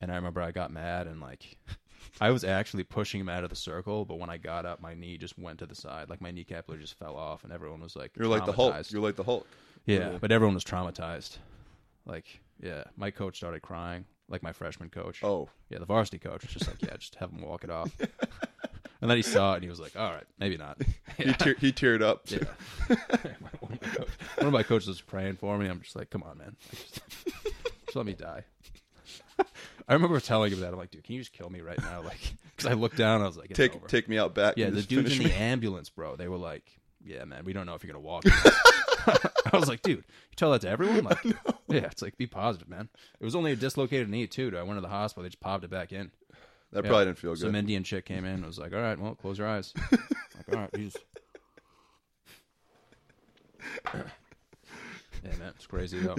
[0.00, 1.56] And I remember I got mad and like
[2.20, 4.94] I was actually pushing him out of the circle, but when I got up, my
[4.94, 6.08] knee just went to the side.
[6.10, 8.90] Like my kneecap just fell off, and everyone was like, You're like the Hulk.
[8.90, 9.46] You're like the Hulk.
[9.88, 10.18] Yeah, Literally.
[10.18, 11.38] but everyone was traumatized.
[12.04, 15.24] Like, yeah, my coach started crying, like my freshman coach.
[15.24, 17.90] Oh, Yeah, the varsity coach was just like, yeah, just have him walk it off.
[19.00, 20.78] and then he saw it and he was like, all right, maybe not.
[21.16, 22.22] he, tear, he teared up.
[22.26, 22.40] Yeah.
[23.60, 25.66] one, of my coach, one of my coaches was praying for me.
[25.68, 26.54] I'm just like, come on, man.
[26.70, 27.00] Like, just,
[27.86, 28.44] just let me die.
[29.88, 30.72] I remember telling him that.
[30.74, 32.02] I'm like, dude, can you just kill me right now?
[32.02, 32.20] Like,
[32.54, 33.86] because I looked down I was like, Take over.
[33.86, 34.54] take me out back.
[34.58, 36.64] yeah, the dudes in the ambulance, bro, they were like,
[37.02, 38.24] yeah, man, we don't know if you're going to walk.
[39.52, 41.04] I was like, dude, you tell that to everyone?
[41.04, 41.24] Like,
[41.68, 42.88] yeah, it's like, be positive, man.
[43.20, 44.52] It was only a dislocated knee, too.
[44.56, 45.22] I went to the hospital.
[45.22, 46.10] They just popped it back in.
[46.72, 46.88] That Yeah.
[46.90, 47.40] probably didn't feel good.
[47.40, 47.54] Some.
[47.54, 49.72] Indian chick came in and was like, all right, well, close your eyes.
[49.92, 50.00] like,
[50.52, 50.96] all right, he's.
[53.94, 54.02] yeah,
[55.38, 56.16] man, it's crazy, though.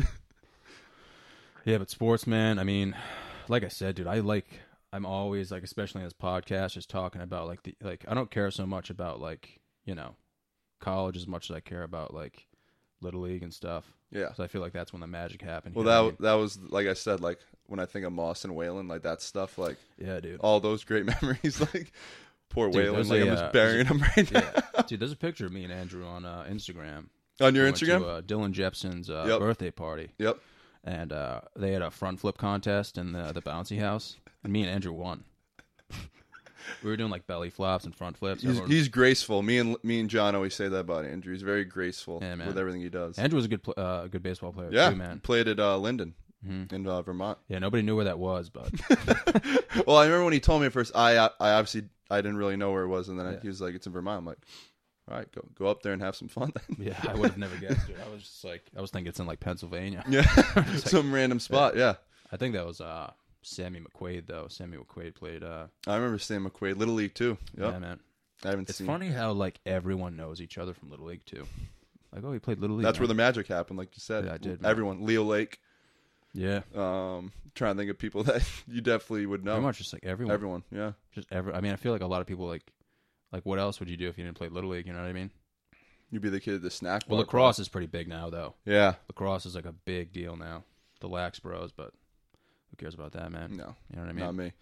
[1.65, 2.95] Yeah, but sports, man, I mean,
[3.47, 4.47] like I said, dude, I like,
[4.91, 8.31] I'm always, like, especially in this podcast, just talking about, like, the, like, I don't
[8.31, 10.15] care so much about, like, you know,
[10.79, 12.47] college as much as I care about, like,
[13.01, 13.85] Little League and stuff.
[14.11, 14.33] Yeah.
[14.33, 15.75] So I feel like that's when the magic happened.
[15.75, 17.21] Well, I that that was like I said.
[17.21, 19.57] Like when I think of Moss and Whalen, like that stuff.
[19.57, 20.39] Like yeah, dude.
[20.41, 21.59] all those great memories.
[21.59, 21.91] Like
[22.49, 23.07] poor Dude, Whalen.
[23.07, 24.43] Like I'm uh, just burying him right now.
[24.75, 24.99] yeah, dude.
[24.99, 27.05] There's a picture of me and Andrew on uh, Instagram.
[27.41, 27.99] On your We Instagram.
[27.99, 29.39] to, uh, Dylan Jepson's uh, Yep.
[29.39, 30.39] birthday party, yep.
[30.83, 34.61] and uh, they had a front flip contest in the the bouncy house, and me
[34.63, 35.23] and Andrew won.
[36.83, 38.41] We were doing like belly flops and front flips.
[38.41, 39.41] He's, Everyone- he's graceful.
[39.41, 41.33] Me and me and John always say that about Andrew.
[41.33, 42.47] He's very graceful Yeah, man.
[42.47, 43.17] with everything he does.
[43.19, 45.19] Andrew was a good pl- uh, good baseball player yeah, too, man.
[45.19, 46.13] played at uh, Lyndon
[46.47, 46.71] Mhm.
[46.71, 47.37] in uh, Vermont.
[47.49, 48.71] Yeah, nobody knew where that was, but
[49.85, 50.95] well, I remember when he told me at first.
[50.95, 53.59] I I obviously I didn't really know where it was, and then I- he was
[53.61, 54.37] like, "It's in Vermont." I'm like,
[55.09, 56.87] "All right, go go up there and have some fun." Then.
[56.87, 57.87] yeah, I would have never guessed.
[57.87, 57.97] Dude.
[58.05, 60.03] I was just like, I was thinking it's in like Pennsylvania.
[60.09, 60.23] yeah,
[60.77, 61.75] some random spot.
[61.75, 61.95] Yeah.
[62.31, 63.11] I think that was uh,
[63.49, 64.47] Sammy McQuaid though.
[64.49, 65.43] Sammy McQuaid played.
[65.43, 67.37] Uh, I remember Sammy McQuaid, Little League too.
[67.57, 67.73] Yep.
[67.73, 67.99] Yeah, man.
[68.43, 68.87] I haven't It's seen.
[68.87, 71.45] funny how like everyone knows each other from Little League too.
[72.13, 72.85] Like, oh, he played Little League.
[72.85, 74.25] That's where the magic happened, like you said.
[74.25, 74.71] Yeah, I did, man.
[74.71, 75.59] Everyone, Leo Lake.
[76.33, 79.51] yeah, Um, trying to think of people that you definitely would know.
[79.53, 80.33] pretty much just like everyone.
[80.33, 80.93] Everyone, yeah.
[81.13, 81.53] Just ever.
[81.53, 82.63] I mean, I feel like a lot of people like,
[83.31, 84.87] like, what else would you do if you didn't play Little League?
[84.87, 85.29] You know what I mean?
[86.11, 88.55] You'd be the kid at the snack Well, lacrosse is pretty big now, though.
[88.65, 88.95] Yeah.
[89.07, 90.63] Lacrosse is like a big deal now.
[91.01, 91.93] The lax bros, but
[92.79, 93.51] cares about that, man?
[93.55, 94.25] No, You know what I mean?
[94.25, 94.53] not me.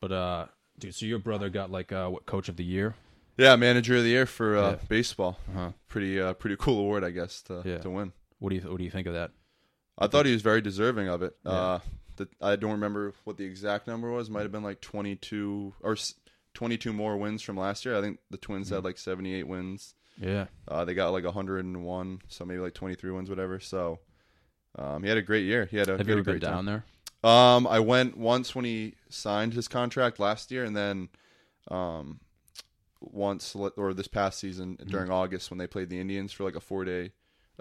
[0.00, 0.46] But uh,
[0.78, 2.94] dude, so your brother got like uh, what coach of the year?
[3.38, 4.76] Yeah, manager of the year for uh, Yeah.
[4.88, 5.38] baseball.
[5.50, 5.70] Uh huh.
[5.88, 7.78] Pretty, uh, pretty cool award, I guess, to Yeah.
[7.78, 8.12] to win.
[8.38, 9.30] What do you What do you think of that?
[9.98, 11.36] I thought he was very deserving of it.
[11.44, 11.50] Yeah.
[11.52, 11.78] Uh,
[12.16, 14.28] the, I don't remember what the exact number was.
[14.30, 15.96] Might have been like 22 or
[16.54, 17.96] 22 more wins from last year.
[17.96, 18.76] I think the Twins Mm.
[18.76, 19.94] had like 78 wins.
[20.18, 20.46] Yeah.
[20.66, 23.60] Uh, they got like 101, so maybe like 23 wins, whatever.
[23.60, 24.00] So
[24.78, 25.66] um, he had a great year.
[25.66, 26.66] He had a, Have he you ever been great down time.
[26.66, 26.84] there?
[27.26, 31.08] Um, I went once when he signed his contract last year, and then
[31.68, 32.20] um,
[33.00, 34.90] once or this past season Mm-hmm.
[34.90, 37.12] during August when they played the Indians for like a four day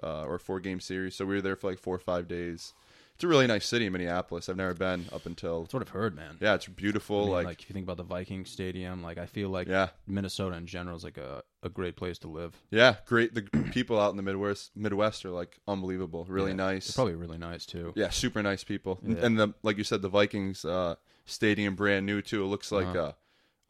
[0.03, 1.15] uh, or four game series.
[1.15, 2.73] So we were there for like four or five days.
[3.15, 4.49] It's a really nice city, Minneapolis.
[4.49, 6.37] I've never been up until That's what I've heard, man.
[6.41, 7.21] yeah, it's I beautiful.
[7.23, 9.89] mean, like, like, if you think about the Viking Stadium, like I feel like yeah,
[10.05, 12.53] Minnesota in general is like a, a great place to live.
[12.71, 13.33] yeah, great.
[13.33, 16.57] The people out in the Midwest Midwest are like unbelievable, really Yeah.
[16.57, 16.91] nice.
[16.91, 17.93] Probably really nice too.
[17.95, 18.99] Yeah, super nice people.
[19.01, 19.25] And- Yeah.
[19.25, 22.43] And the like you said, the Vikings uh, stadium brand new too.
[22.43, 23.13] It looks like Uh-huh.
[23.13, 23.15] a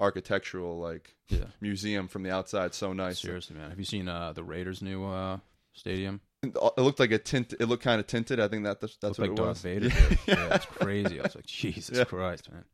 [0.04, 1.46] architectural like Yeah.
[1.62, 2.74] museum from the outside.
[2.74, 3.20] So nice.
[3.20, 3.70] Seriously, man.
[3.70, 5.38] Have you seen uh, the Raiders' new uh,
[5.74, 6.22] stadium?
[6.56, 7.54] It looked like a tint.
[7.60, 8.40] It looked kind of tinted.
[8.40, 9.62] I think that that's, that's what like it Darth was.
[9.62, 9.88] Vader.
[9.88, 10.16] Yeah.
[10.28, 10.56] Yeah.
[10.56, 11.20] it's crazy.
[11.20, 12.04] I was like, Jesus Yeah.
[12.06, 12.66] Christ, man.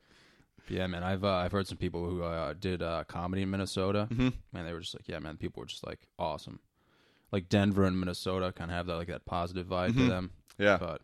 [0.70, 1.04] Yeah, man.
[1.04, 4.08] I've uh, I've heard some people who uh, did uh, comedy in Minnesota.
[4.12, 4.34] Mhm.
[4.54, 5.38] Man, they were just like, yeah, man.
[5.38, 6.60] People were just like awesome.
[7.32, 10.08] Like Denver and Minnesota kind of have that like that positive vibe to Mhm.
[10.10, 10.32] them.
[10.58, 11.02] Yeah, But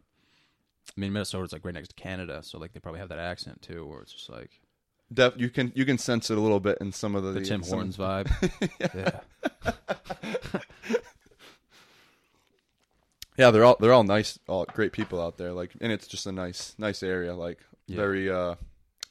[0.96, 3.62] I mean, Minnesota's like right next to Canada, so like they probably have that accent
[3.62, 4.62] too, where it's just like
[5.14, 7.42] Def, you can you can sense it a little bit in some of the, the
[7.42, 8.30] Tim Hortons vibe.
[8.94, 9.74] yeah.
[13.38, 15.54] Yeah, they're all they're all nice, all great people out there.
[15.54, 17.34] Like, and it's just a nice nice area.
[17.36, 17.96] Like Yeah.
[17.98, 18.56] very uh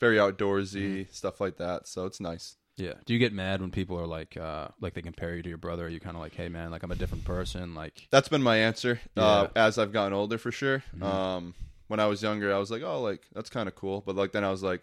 [0.01, 1.87] very outdoorsy stuff like that.
[1.89, 2.57] So it's nice.
[2.77, 2.93] Yeah.
[3.07, 5.57] Do you get mad when people are like, uh, like they compare you to your
[5.57, 5.87] brother?
[5.87, 7.75] Are you kind of like, hey man, like I'm a different person?
[7.75, 10.83] Like, That's been my answer uh, as I've gotten older, for sure.
[10.95, 11.03] Mhm.
[11.03, 11.55] Um,
[11.89, 14.03] when I was younger, I was like, oh, like that's kind of cool.
[14.05, 14.83] But like then I was like,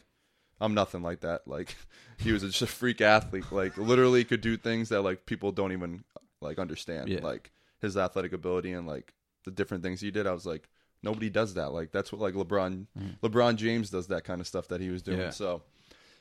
[0.59, 1.41] I'm nothing like that.
[1.47, 1.75] Like
[2.17, 3.51] he was just a freak athlete.
[3.51, 6.03] Like literally could do things that like people don't even
[6.41, 7.09] like understand.
[7.09, 7.19] Yeah.
[7.21, 7.51] Like
[7.81, 10.27] his athletic ability and like the different things he did.
[10.27, 10.69] I was like,
[11.01, 11.71] nobody does that.
[11.73, 13.19] Like that's what like LeBron Mhm.
[13.21, 15.19] LeBron James does that kind of stuff that he was doing.
[15.19, 15.29] Yeah.
[15.31, 15.61] So.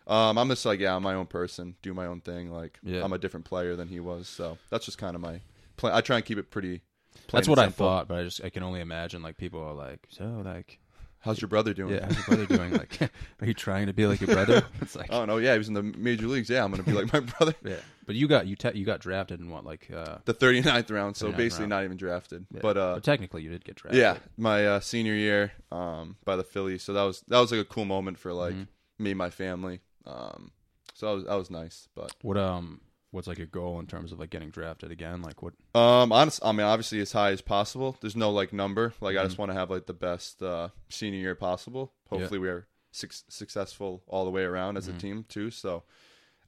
[0.04, 2.50] Um, I'm just like, yeah, I'm my own person, do my own thing.
[2.50, 3.04] Like, Yeah.
[3.04, 5.40] I'm a different player than he was, so that's just kind of my
[5.76, 5.94] plan.
[5.94, 6.82] I try and keep it pretty.
[7.30, 10.00] that's what I thought, but I just I can only imagine like people are like,
[10.08, 10.80] so like,
[11.22, 11.94] How's your brother doing?
[11.94, 12.72] yeah, how's your brother doing?
[12.72, 13.00] Like,
[13.40, 14.62] are you trying to be like your brother?
[14.80, 16.50] It's like, Oh no, yeah, he was in the major leagues.
[16.50, 17.54] Yeah, I'm gonna be like my brother.
[17.64, 17.76] yeah.
[18.06, 21.16] But you got you te- you got drafted in what like, uh, The 39th round,
[21.16, 21.70] so 39th basically round.
[21.70, 22.46] not even drafted.
[22.52, 22.60] yeah.
[22.60, 24.00] But uh, technically you did get drafted.
[24.00, 26.82] yeah, my uh, senior year um, by the Phillies.
[26.82, 28.66] So that was that was like a cool moment for like Mhm.
[28.98, 29.80] me and my family.
[30.04, 30.50] Um,
[30.94, 31.88] so that was that was nice.
[31.94, 32.80] But What um,
[33.12, 35.22] what's like your goal in terms of like getting drafted again?
[35.22, 35.54] Like what?
[35.74, 37.96] um, honest, I mean, obviously as high as possible.
[38.00, 38.92] There's no like number.
[39.00, 39.40] Like I just Mhm.
[39.40, 41.92] want to have like the best uh, senior year possible.
[42.10, 45.50] Hopefully we are suc successful all the way around as a team too.
[45.50, 45.84] So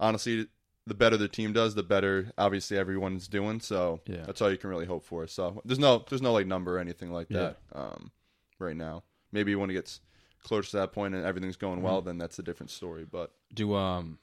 [0.00, 0.48] honestly,
[0.86, 3.60] the better the team does, the better obviously everyone's doing.
[3.60, 4.24] So Yeah.
[4.26, 5.26] that's all you can really hope for.
[5.26, 7.38] So there's no there's no like number or anything like Yeah.
[7.40, 8.10] that um,
[8.58, 9.04] right now.
[9.32, 10.00] Maybe when it gets
[10.42, 12.04] closer to that point and everything's going well, Mhm.
[12.04, 13.04] then that's a different story.
[13.10, 14.18] But Do um.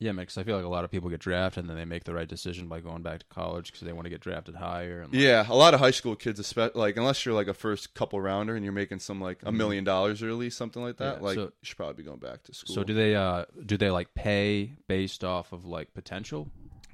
[0.00, 2.04] Yeah, because I feel like a lot of people get drafted and then they make
[2.04, 5.00] the right decision by going back to college because they want to get drafted higher.
[5.02, 7.54] And like, yeah, a lot of high school kids, espe- like unless you're like a
[7.54, 9.56] first couple rounder and you're making some like a Mhm.
[9.56, 12.02] million dollars or at least something like that, Yeah, like so- you should probably be
[12.02, 12.74] going back to school.
[12.74, 16.50] So do they uh do they like pay based off of like potential?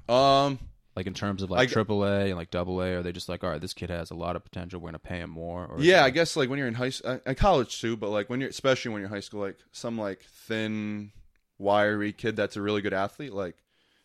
[0.07, 0.59] um
[0.95, 3.29] Like in terms of like g- triple A and like double A, are they just
[3.29, 5.65] like, all right, this kid has a lot of potential, we're gonna pay him more?
[5.65, 8.09] Or yeah, I like- guess like when you're in high school, and college too, but
[8.09, 11.11] like when you're especially when you're in high school, like some like thin,
[11.61, 13.55] wiry kid that's a really good athlete, like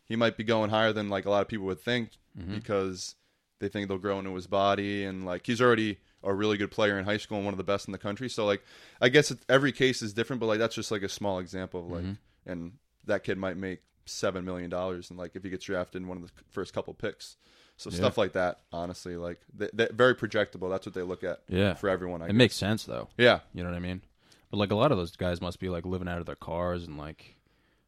[0.05, 2.55] he might be going higher than like a lot of people would think Mhm.
[2.55, 3.17] because
[3.59, 6.99] they think they'll grow into his body and like he's already a really good player
[6.99, 8.29] in high school and one of the best in the country.
[8.29, 8.63] So like
[9.01, 11.91] I guess every case is different, but like that's just like a small example of
[11.91, 12.19] like Mhm.
[12.45, 12.73] and
[13.05, 16.17] that kid might make seven million dollars and like if he gets drafted in one
[16.19, 17.37] of the first couple picks.
[17.79, 17.97] So Yeah.
[17.97, 20.69] stuff like that, honestly, like they very projectable.
[20.71, 22.23] That's what they look at yeah, for everyone.
[22.23, 22.37] I it guess.
[22.37, 23.09] makes sense though.
[23.19, 24.03] yeah, You know what I mean?
[24.51, 26.85] But like a lot of those guys must be like living out of their cars
[26.87, 27.36] and like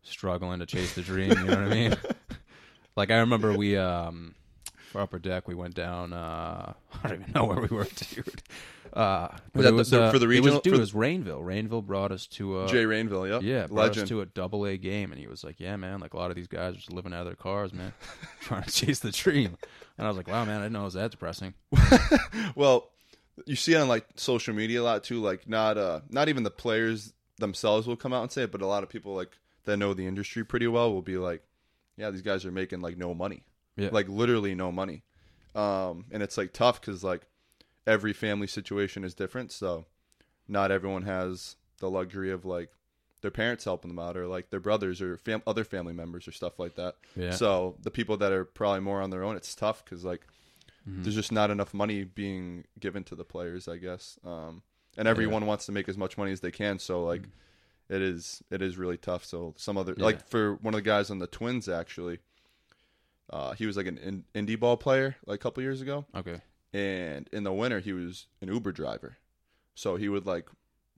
[0.03, 1.31] struggling to chase the dream.
[1.31, 1.97] You know what I mean?
[2.97, 4.35] Like I remember we um
[4.91, 6.13] for upper deck we went down.
[6.13, 6.73] uh
[7.05, 8.43] I don't even know where we were, dude.
[8.93, 11.43] Uh, Was that was the- uh, for the It regional- was, dude, it was Rainville.
[11.45, 13.29] Rainville brought us to uh, Jay Rainville.
[13.29, 13.43] Yep.
[13.43, 16.15] Yeah, brought us to a double A game, and he was like, "Yeah, man, like
[16.15, 17.93] a lot of these guys are just living out of their cars, man,
[18.41, 19.57] trying to chase the dream."
[19.97, 21.55] And I was like, "Wow, man, I didn't know it was that depressing."
[22.57, 22.91] well,
[23.47, 25.21] you see it on like social media a lot too.
[25.21, 28.63] Like not uh not even the players themselves will come out and say it, but
[28.63, 31.43] a lot of people like that know the industry pretty well will be like,
[31.97, 33.45] yeah, these guys are making like no money,
[33.77, 35.03] Yeah, like literally no money.
[35.55, 37.23] Um, and it's like tough because like
[37.87, 39.87] every family situation is different, so
[40.47, 42.71] not everyone has the luxury of like
[43.21, 46.33] their parents helping them out or like their brothers or fam- other family members or
[46.33, 46.95] stuff like that.
[47.17, 50.25] yeah, So the people that are probably more on their own, it's tough because like
[50.89, 51.03] Mhm.
[51.03, 54.19] there's just not enough money being given to the players, I guess.
[54.25, 54.63] Um,
[54.97, 56.79] and everyone wants to make as much money as they can.
[56.79, 57.23] So like,
[57.89, 59.25] it is it is really tough.
[59.25, 60.05] So some other Yeah.
[60.05, 62.19] like for one of the guys on the Twins actually,
[63.31, 66.41] uh, he was like an in, indie ball player like a couple years ago, Okay.
[66.73, 69.17] and in the winter he was an Uber driver.
[69.75, 70.49] So he would like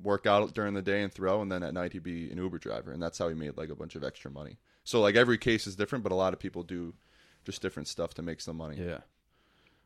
[0.03, 2.59] work out during the day and throw, and then at night he'd be an Uber
[2.59, 4.59] driver, and that's how he made like a bunch of extra money.
[4.85, 6.95] So like every case is different, but a lot of people do
[7.45, 8.77] just different stuff to make some money.
[8.79, 9.01] Yeah.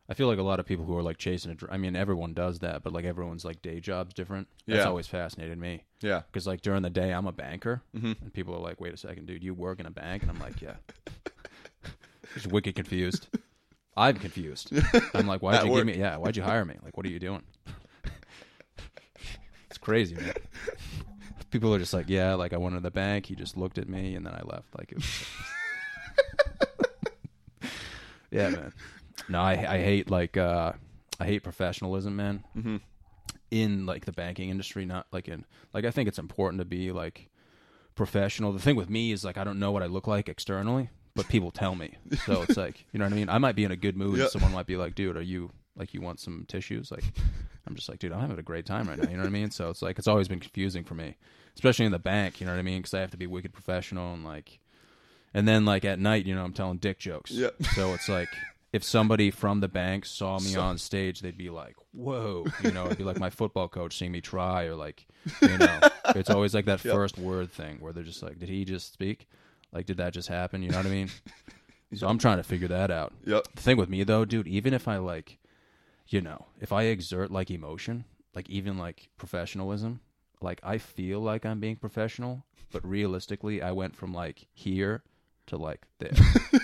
[0.08, 1.96] I feel like a lot of people who are like chasing a dr- I mean,
[1.96, 4.48] everyone does that, but like everyone's like day job's different.
[4.66, 4.84] That's Yeah.
[4.88, 5.84] always fascinated me.
[6.02, 6.22] Yeah.
[6.30, 8.20] Because like during the day, I'm a banker, Mhm.
[8.20, 10.38] and people are like, "Wait a second, dude, you work in a bank?" And I'm
[10.38, 10.74] like, "Yeah."
[12.34, 13.28] Just wicked confused.
[13.96, 14.72] I'm confused.
[15.14, 15.86] I'm like, "Why'd At you work.
[15.86, 16.02] give me?
[16.02, 16.74] Yeah, why'd you hire me?
[16.84, 17.42] Like, what are you doing?"
[19.70, 20.34] it's crazy, man.
[21.50, 23.24] People are just like, "Yeah, like I went to the bank.
[23.26, 25.24] He just looked at me, and then I left." Like, it was
[28.30, 28.72] yeah, man.
[29.28, 30.72] No, I I hate like uh
[31.20, 32.44] I hate professionalism, man.
[32.54, 32.76] Hmm
[33.50, 36.90] in like the banking industry not like in like i think it's important to be
[36.90, 37.30] like
[37.94, 38.52] professional.
[38.52, 41.28] The thing with me is like i don't know what i look like externally but
[41.28, 41.94] people tell me.
[42.26, 43.28] So it's like you know what i mean?
[43.28, 44.18] I might be in a good mood.
[44.18, 44.26] Yeah.
[44.26, 46.90] someone might be like dude are you like you want some tissues?
[46.90, 47.04] Like
[47.66, 49.08] i'm just like dude i'm having a great time right now.
[49.08, 49.50] You know what i mean?
[49.52, 51.16] So it's like it's always been confusing for me
[51.54, 52.78] especially in the bank you know what i mean?
[52.78, 54.58] Because i have to be wicked professional and like
[55.32, 57.30] and then like at night you know i'm telling dick jokes.
[57.30, 57.50] Yeah.
[57.76, 58.28] so it's like
[58.74, 62.72] if somebody from the bank saw me So- on stage, they'd be like, "Whoa!" You
[62.72, 65.06] know, it'd be like my football coach seeing me try, or like,
[65.40, 65.80] you know,
[66.16, 66.94] it's always like that Yep.
[66.94, 69.28] first word thing where they're just like, "Did he just speak?
[69.72, 71.08] Like, did that just happen?" You know what I mean?
[71.94, 73.12] so I'm trying to figure that out.
[73.24, 73.44] Yep.
[73.54, 75.38] The thing with me though, dude, even if I like,
[76.08, 80.00] you know, if I exert like emotion, like even like professionalism,
[80.40, 85.04] like I feel like I'm being professional, but realistically, I went from like here
[85.48, 86.12] to like there.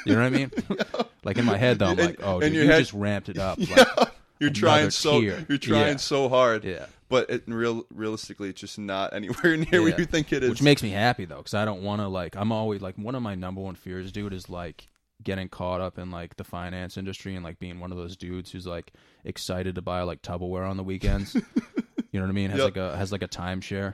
[0.07, 0.51] you know what I mean?
[1.25, 3.39] like in my head though, I'm In- like, oh, dude, you head- just ramped it
[3.39, 3.59] up.
[3.69, 4.09] Like,
[4.41, 5.45] You're trying so tier.
[5.51, 5.97] you're trying Yeah.
[5.97, 6.87] so hard, yeah.
[7.11, 10.49] but it, real realistically, it's just not anywhere near where you think it is.
[10.49, 12.37] Which makes me happy though, because I don't want to like.
[12.37, 14.89] I'm always like one of my number one fears, dude, is like
[15.23, 18.51] getting caught up in like the finance industry and like being one of those dudes
[18.51, 18.95] who's like
[19.27, 21.35] excited to buy like Tupperware on the weekends.
[21.35, 21.43] you
[22.15, 22.49] know what I mean?
[22.49, 22.65] Has Yep.
[22.65, 23.93] like a has like a timeshare.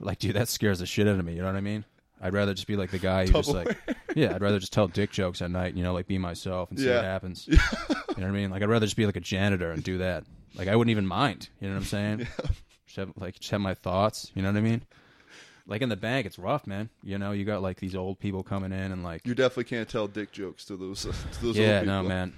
[0.00, 1.32] like, dude, that scares the shit out of me.
[1.34, 1.86] You know what I mean?
[2.24, 3.76] I'd rather just be like the guy who just like,
[4.16, 5.74] yeah, I'd rather just tell dick jokes at night.
[5.74, 6.96] You know, like be myself and see Yeah.
[6.96, 7.46] what happens.
[7.48, 8.50] you know what I mean?
[8.50, 10.24] Like, I'd rather just be like a janitor and do that.
[10.56, 11.48] Like, I wouldn't even mind.
[11.60, 12.26] You know what I'm saying?
[12.86, 14.32] Just have like just have my thoughts.
[14.34, 14.82] You know what I mean?
[15.66, 16.90] Like in the bank, it's rough, man.
[17.02, 19.88] You know, you got like these old people coming in and like, you definitely can't
[19.88, 22.08] tell dick jokes to those to those yeah, old no, people.
[22.08, 22.32] man.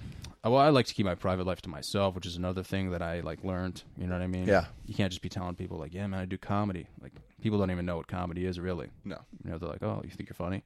[0.45, 2.91] Uh, Well, I like to keep my private life to myself, which is another thing
[2.91, 3.83] that I like learned.
[3.97, 4.47] You know what I mean?
[4.47, 4.65] Yeah.
[4.85, 6.87] You can't just be telling people like, yeah, man, I do comedy.
[7.01, 8.87] Like people don't even know what comedy is really.
[9.05, 9.19] No.
[9.43, 10.63] You know, they're like, oh, you think you're funny?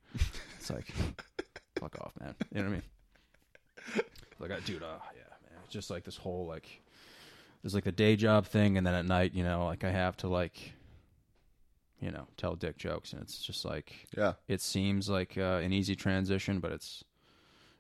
[0.57, 0.85] it's like,
[1.79, 2.35] fuck off, man.
[2.53, 2.83] You know what I mean?
[4.39, 5.59] Like, I, dude, uh, yeah, man.
[5.63, 6.81] It's just like this whole like,
[7.61, 10.17] there's like the day job thing, and then at night, you know, like I have
[10.17, 10.73] to like,
[11.99, 14.33] you know, tell dick jokes, and it's just like Yeah.
[14.47, 17.03] it seems like uh, an easy transition, but it's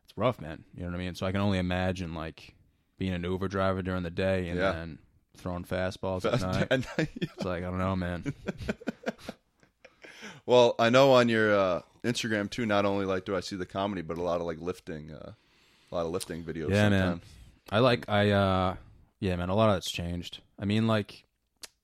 [0.03, 0.63] it's rough, man.
[0.75, 1.15] You know what I mean?
[1.15, 2.53] So I can only imagine like
[2.99, 4.71] being an Uber driver during the day and Yeah.
[4.73, 4.99] then
[5.37, 6.67] throwing fastballs Fast- at night.
[6.71, 6.87] and-
[7.21, 8.33] It's like I don't know, man.
[10.45, 12.65] well, I know on your uh, Instagram too.
[12.65, 15.33] Not only like do I see the comedy, but a lot of like lifting, uh,
[15.91, 16.71] a lot of lifting videos.
[16.71, 17.21] Yeah, man.
[17.69, 18.75] I like I uh
[19.19, 19.49] yeah, man.
[19.49, 20.39] A lot of that's changed.
[20.59, 21.25] I mean, like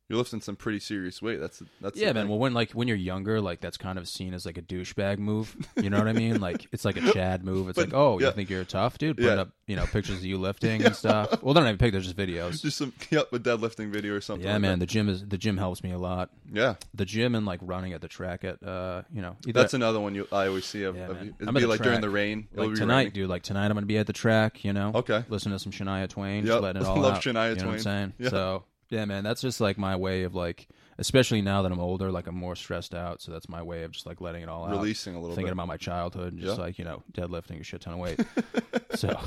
[0.09, 1.37] You're lifting some pretty serious weight.
[1.41, 2.23] That's that's yeah, man.
[2.23, 2.29] thing.
[2.29, 5.17] Well, when like when you're younger, like that's kind of seen as like a douchebag
[5.17, 5.53] move.
[5.75, 6.39] You know what I mean?
[6.47, 7.67] Like it's like a Chad move.
[7.67, 8.27] It's But, like, oh, yeah.
[8.27, 9.17] you think you're tough, dude?
[9.17, 9.41] Putting Yeah.
[9.41, 11.43] up you know pictures of you lifting and stuff.
[11.43, 12.61] Well, they're not even pictures, just videos.
[12.61, 14.45] just some yep a deadlifting video or something.
[14.47, 14.79] Yeah, like man.
[14.79, 16.29] The gym is the gym helps me a lot.
[16.53, 19.73] Yeah, the gym and like running at the track at uh you know either that's
[19.73, 20.95] another one you I always see of.
[20.95, 22.47] Yeah, of It'd be like during the rain.
[22.53, 23.11] Like tonight, raining.
[23.13, 23.29] dude.
[23.29, 24.63] Like tonight, I'm gonna be at the track.
[24.63, 25.25] You know, Okay.
[25.27, 26.53] listen to some Shania Twain, Yep.
[26.53, 27.21] just letting it all Love out.
[27.21, 27.67] Shania you know Twain.
[27.67, 28.13] What I'm saying?
[28.19, 28.29] Yeah.
[28.29, 32.11] So yeah, man, that's just like my way of like, especially now that I'm older,
[32.11, 33.21] like I'm more stressed out.
[33.21, 35.47] So that's my way of just like letting it all out, Releasing a little thinking
[35.49, 35.53] bit.
[35.53, 36.63] about my childhood, and just Yeah.
[36.63, 38.19] like you know, deadlifting a shit ton of weight.
[38.95, 39.19] so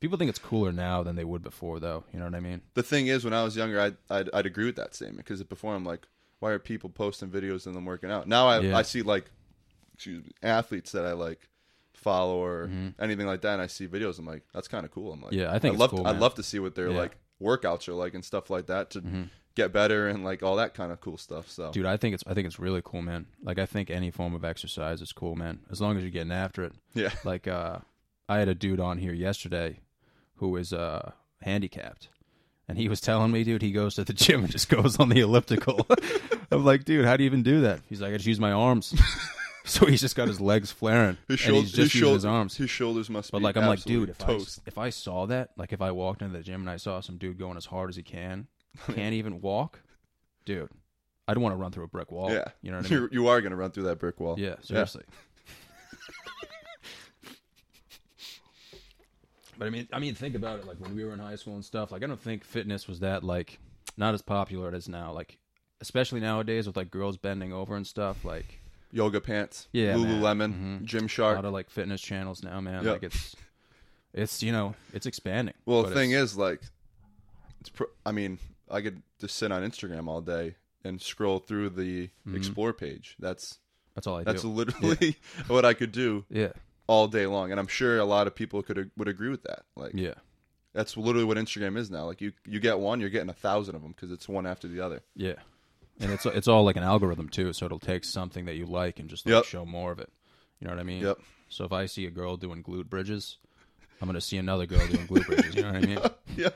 [0.00, 2.04] people think it's cooler now than they would before, though.
[2.12, 2.62] You know what I mean?
[2.74, 5.42] the thing is, when I was younger, I'd I'd, I'd agree with that statement because
[5.44, 6.06] before I'm like,
[6.40, 8.26] why are people posting videos of them working out?
[8.28, 8.76] Now I Yeah.
[8.78, 9.30] I see like,
[9.94, 11.48] excuse me, athletes that I like
[11.94, 12.70] follow or
[13.00, 14.18] anything like that, and I see videos.
[14.18, 15.12] I'm like, that's kind of cool.
[15.12, 15.40] I'm like, Mm-hmm.
[15.40, 16.20] Yeah, I think it's love cool, I'd man.
[16.20, 16.90] love to see what their Yeah.
[16.90, 16.98] Mm-hmm.
[16.98, 19.02] like workouts are like and stuff like that to
[19.54, 21.50] get better and like all that kind of cool stuff.
[21.50, 23.26] So Dude, I think it's I think it's really cool, man.
[23.42, 25.60] Like I think any form of exercise is cool, man.
[25.70, 26.72] As long as you're getting after it.
[26.94, 27.78] yeah, like uh
[28.28, 29.80] I had a dude on here yesterday
[30.36, 31.12] who is uh
[31.42, 32.08] handicapped.
[32.68, 35.08] And he was telling me, dude, he goes to the gym and just goes on
[35.08, 35.86] the elliptical.
[36.50, 37.80] I'm like, dude, how do you even do that?
[37.88, 38.94] He's like, I just use my arms.
[39.70, 41.16] so he's just got his legs flaring.
[41.28, 42.56] his, and he's just his, using his arms.
[42.56, 45.26] his shoulders must But be But like I'm like, dude, if I, if I saw
[45.26, 47.66] that, like if I walked into the gym and I saw some dude going as
[47.66, 48.46] hard as he can,
[48.94, 49.80] can't even walk,
[50.44, 50.70] dude.
[51.28, 52.32] I'd want to run through a brick wall.
[52.32, 52.98] yeah, you know what I mean.
[53.00, 54.36] You're, you are gonna run through that brick wall.
[54.38, 55.02] Yeah, seriously.
[59.58, 60.66] but I mean, I mean, think about it.
[60.66, 61.90] Like when we were in high school and stuff.
[61.90, 63.58] Like I don't think fitness was that like
[63.96, 65.12] not as popular as now.
[65.12, 65.38] Like
[65.80, 68.24] especially nowadays with like girls bending over and stuff.
[68.24, 68.60] Like
[68.96, 69.68] Yoga pants.
[69.72, 69.94] Yeah.
[69.94, 70.54] Lululemon.
[70.54, 70.80] Mhm.
[70.80, 71.34] a Gymshark.
[71.36, 72.82] lot of like fitness channels now, man.
[72.84, 72.92] Yep.
[72.94, 73.36] Like it's
[74.14, 75.54] it's you know it's expanding.
[75.66, 76.62] Well, the thing is, like,
[77.60, 77.68] it's.
[77.68, 78.38] Pro- I mean,
[78.70, 82.36] I could just sit on Instagram all day and scroll through the Mhm.
[82.36, 83.16] explore page.
[83.18, 83.58] That's
[83.94, 84.48] that's all I that's do.
[84.48, 85.16] literally
[85.48, 86.52] what I could do yeah,
[86.86, 89.64] all day long, and I'm sure a lot of people could would agree with that.
[89.76, 90.14] Like, yeah,
[90.72, 92.06] that's literally what Instagram is now.
[92.06, 94.68] Like, you you get one, you're getting a thousand of them because it's one after
[94.68, 95.02] the other.
[95.14, 95.34] yeah.
[96.00, 98.98] And it's it's all like an algorithm too, so it'll take something that you like
[98.98, 99.44] and just like Yep.
[99.44, 100.10] show more of it.
[100.60, 101.02] You know what I mean?
[101.02, 101.18] Yep.
[101.48, 103.38] So if I see a girl doing glute bridges,
[104.02, 105.54] I'm gonna see another girl doing glute bridges.
[105.54, 105.98] You know what I mean?
[106.36, 106.50] Yeah.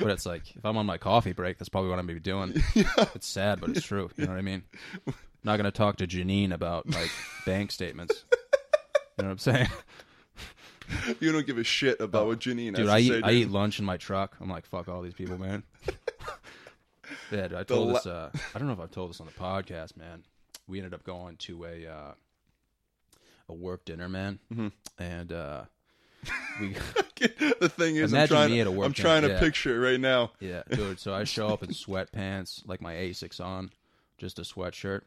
[0.00, 2.20] But it's like if I'm on my coffee break, that's probably what I'm gonna be
[2.20, 2.54] doing.
[3.14, 4.10] It's sad, but it's true.
[4.16, 4.62] You know what I mean?
[5.06, 7.10] I'm not gonna talk to Janine about like
[7.44, 8.24] bank statements.
[9.18, 9.68] You know what I'm saying?
[11.20, 13.22] You don't give a shit about what Janine Dude, has I to eat say.
[13.22, 13.42] I dude.
[13.42, 14.36] eat lunch in my truck.
[14.40, 15.64] I'm like, fuck all these people, man.
[17.30, 18.06] Yeah, dude, I told this.
[18.06, 20.24] Uh, I don't know if I've told this on the podcast, man.
[20.66, 22.12] We ended up going to a uh,
[23.48, 24.72] a work dinner, man, Mhm.
[24.98, 25.64] and uh,
[26.60, 26.74] we
[27.60, 29.38] the thing is, I'm trying, me to, at a work I'm trying to yeah.
[29.40, 30.32] picture it right now.
[30.40, 30.98] yeah, dude.
[30.98, 33.70] So I show up in sweatpants, like my Asics on,
[34.18, 35.02] just a sweatshirt.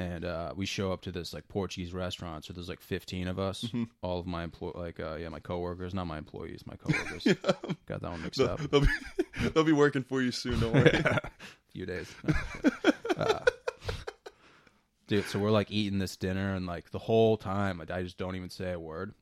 [0.00, 2.46] And uh, we show up to this like Portuguese restaurant.
[2.46, 3.64] So there's like 15 of us.
[3.64, 3.84] Mm-hmm.
[4.00, 7.24] All of my employ, like uh, yeah, my coworkers, not my employees, my coworkers.
[7.86, 8.60] Got that one mixed They'll, up.
[8.70, 8.86] they'll be,
[9.50, 10.58] they'll be working for you soon.
[10.58, 10.88] Don't worry.
[11.04, 11.20] A
[11.68, 12.10] few days.
[12.26, 12.34] No,
[13.18, 13.40] uh,
[15.06, 18.16] dude, so we're like eating this dinner, and like the whole time, like, I just
[18.16, 19.12] don't even say a word.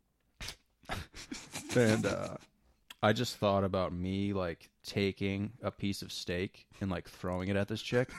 [1.74, 2.36] and uh,
[3.02, 7.56] I just thought about me like taking a piece of steak and like throwing it
[7.56, 8.10] at this chick.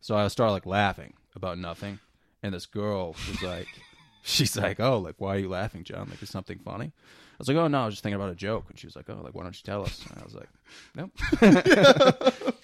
[0.00, 1.98] So I started like laughing about nothing,
[2.42, 3.68] and this girl was like,
[4.22, 6.08] she's like, "Oh, like why are you laughing, John?
[6.08, 8.36] Like is something funny?" I was like, "Oh no, I was just thinking about a
[8.36, 10.34] joke." And she was like, "Oh, like why don't you tell us?" And I was
[10.34, 10.48] like,
[10.94, 12.54] "Nope."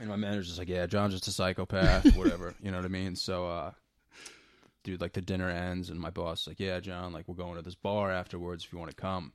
[0.00, 2.54] And my manager's just like, yeah, John's just a psychopath, whatever.
[2.62, 3.16] You know what I mean?
[3.16, 3.72] So, uh,
[4.84, 7.62] dude, like the dinner ends, and my boss like, yeah, John, like we're going to
[7.62, 9.32] this bar afterwards if you want to come.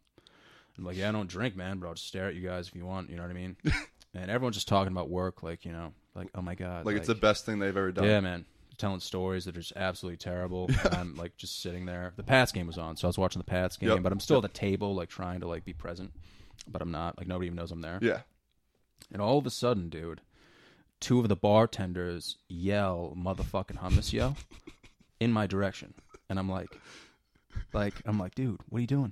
[0.77, 2.75] I'm like, yeah, I don't drink, man, but I'll just stare at you guys if
[2.75, 3.09] you want.
[3.09, 3.57] You know what I mean?
[4.15, 7.07] and everyone's just talking about work, like you know, like oh my god, Like, it's
[7.07, 8.05] the best thing they've ever done.
[8.05, 8.45] yeah, man.
[8.77, 10.67] Telling stories that are just absolutely terrible.
[10.83, 12.13] And I'm like just sitting there.
[12.15, 14.03] The Pats game was on, so I was watching the Pats game, Yep.
[14.03, 16.11] but I'm still at the table, like trying to like be present,
[16.67, 17.17] but I'm not.
[17.17, 17.99] Like nobody even knows I'm there.
[18.01, 18.21] Yeah.
[19.11, 20.21] And all of a sudden, dude,
[20.99, 24.35] two of the bartenders yell motherfucking hummus yo
[25.19, 25.93] in my direction.
[26.29, 26.69] And I'm like
[27.73, 29.11] like I'm like, dude, what are you doing?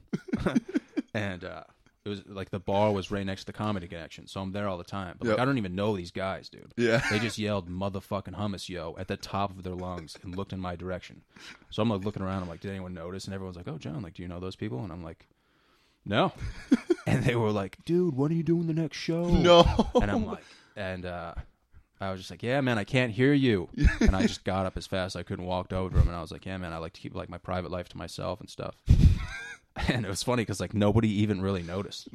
[1.14, 1.64] and uh
[2.04, 4.68] it was like the bar was right next to the comedy connection, so I'm there
[4.68, 5.16] all the time.
[5.20, 5.41] But like Yep.
[5.41, 6.74] I don't even know these guys, dude.
[6.76, 7.04] Yeah.
[7.12, 10.60] They just yelled motherfucking hummus yo at the top of their lungs and looked in
[10.60, 11.22] my direction.
[11.70, 13.26] So I'm like looking around, I'm like, did anyone notice?
[13.26, 14.84] And everyone's like, Oh John, like, do you know those people?
[14.84, 15.28] And I'm like,
[16.04, 16.34] No.
[17.06, 19.26] and they were like, dude, when are you doing the next show?
[19.26, 19.64] No.
[20.02, 20.43] And I'm like,
[20.76, 21.36] and uh,
[21.99, 23.70] I was just like, yeah, man, I can't hear you.
[23.99, 26.08] and I just got up as fast as I could and walked over to him.
[26.08, 27.97] And I was like, yeah, man, I like to keep like my private life to
[27.97, 28.74] myself and stuff.
[29.88, 32.07] and it was funny because like nobody even really noticed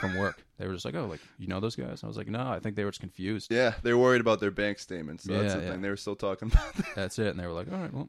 [0.00, 0.42] from work.
[0.56, 2.04] They were just like, oh, like you know those guys?
[2.04, 3.52] I was like, no, I think they were just confused.
[3.52, 5.24] Yeah, they're worried about their bank statements.
[5.24, 5.70] That's Yeah, the yeah.
[5.72, 5.82] thing.
[5.82, 6.94] They were still talking about that.
[6.94, 7.26] That's it.
[7.26, 8.08] And they were like, all right, well,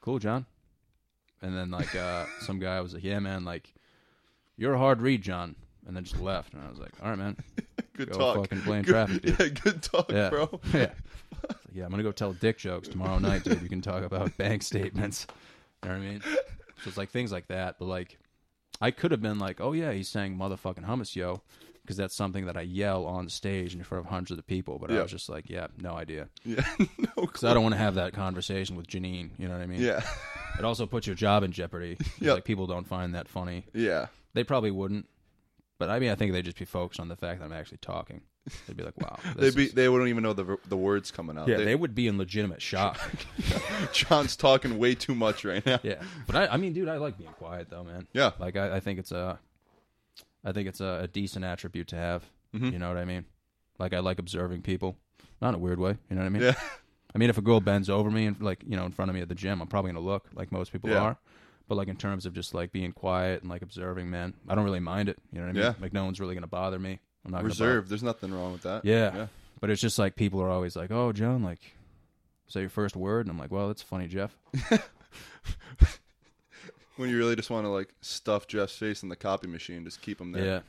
[0.00, 0.46] cool, John.
[1.42, 3.72] And then like uh, some guy was like, yeah, man, like
[4.56, 5.54] you're a hard read, John.
[5.86, 6.54] And then just left.
[6.54, 7.36] And I was like, all right, man.
[7.96, 8.36] Good Go talk.
[8.38, 9.36] fucking blame good, traffic, dude.
[9.38, 10.30] Yeah, good talk, Yeah.
[10.30, 10.60] bro.
[10.72, 10.90] yeah.
[11.72, 13.62] Yeah, I'm gonna go tell dick jokes tomorrow night, dude.
[13.62, 15.26] You can talk about bank statements.
[15.84, 16.22] You know what I mean?
[16.82, 17.76] So it's like things like that.
[17.78, 18.18] But like,
[18.80, 21.42] I could have been like, oh yeah, he's saying motherfucking hummus, yo,
[21.82, 24.78] because that's something that I yell on stage in front of hundreds of people.
[24.78, 25.02] But I Yeah.
[25.02, 26.66] was just like, yeah, no idea, Yeah.
[26.98, 29.30] no because I don't want to have that conversation with Janine.
[29.38, 29.80] You know what I mean?
[29.80, 30.02] Yeah.
[30.58, 31.96] It also puts your job in jeopardy.
[31.96, 32.34] 'cause, Yep.
[32.34, 33.64] Like people don't find that funny.
[33.74, 34.06] Yeah.
[34.34, 35.08] They probably wouldn't.
[35.78, 37.78] But I mean, I think they'd just be focused on the fact that I'm actually
[37.78, 38.22] talking.
[38.66, 39.18] They'd be like, wow.
[39.36, 41.48] They this be is- they wouldn't even know the the words coming out.
[41.48, 42.98] yeah, They- they would be in legitimate shock.
[43.92, 45.80] John's talking way too much right now.
[45.82, 48.06] Yeah, but I, I mean, dude, I like being quiet though, man.
[48.12, 48.32] Yeah.
[48.38, 49.38] Like I, I think it's a,
[50.44, 52.24] I think it's a, a decent attribute to have.
[52.54, 52.72] Mhm.
[52.72, 53.24] You know what I mean?
[53.78, 54.96] Like I like observing people,
[55.40, 55.96] not in a weird way.
[56.10, 56.42] You know what I mean?
[56.42, 56.54] Yeah.
[57.14, 59.14] I mean, if a girl bends over me and like you know in front of
[59.14, 60.98] me at the gym, I'm probably gonna look like most people Yeah.
[61.00, 61.16] are.
[61.66, 64.64] But like in terms of just like being quiet and like observing, man, I don't
[64.64, 65.16] really mind it.
[65.32, 65.62] You know what I mean?
[65.62, 65.74] Yeah.
[65.80, 67.00] Like no one's really gonna bother me.
[67.24, 67.88] I'm not Reserved.
[67.88, 68.84] There's nothing wrong with that.
[68.84, 69.14] Yeah.
[69.14, 69.26] Yeah.
[69.60, 71.60] But it's just like people are always like, "Oh, John, like,
[72.48, 74.36] say your first word," and I'm like, "Well, that's funny, Jeff."
[76.96, 80.00] When you really just want to like stuff Jeff's face in the copy machine, just
[80.00, 80.44] keep him there.
[80.44, 80.60] Yeah.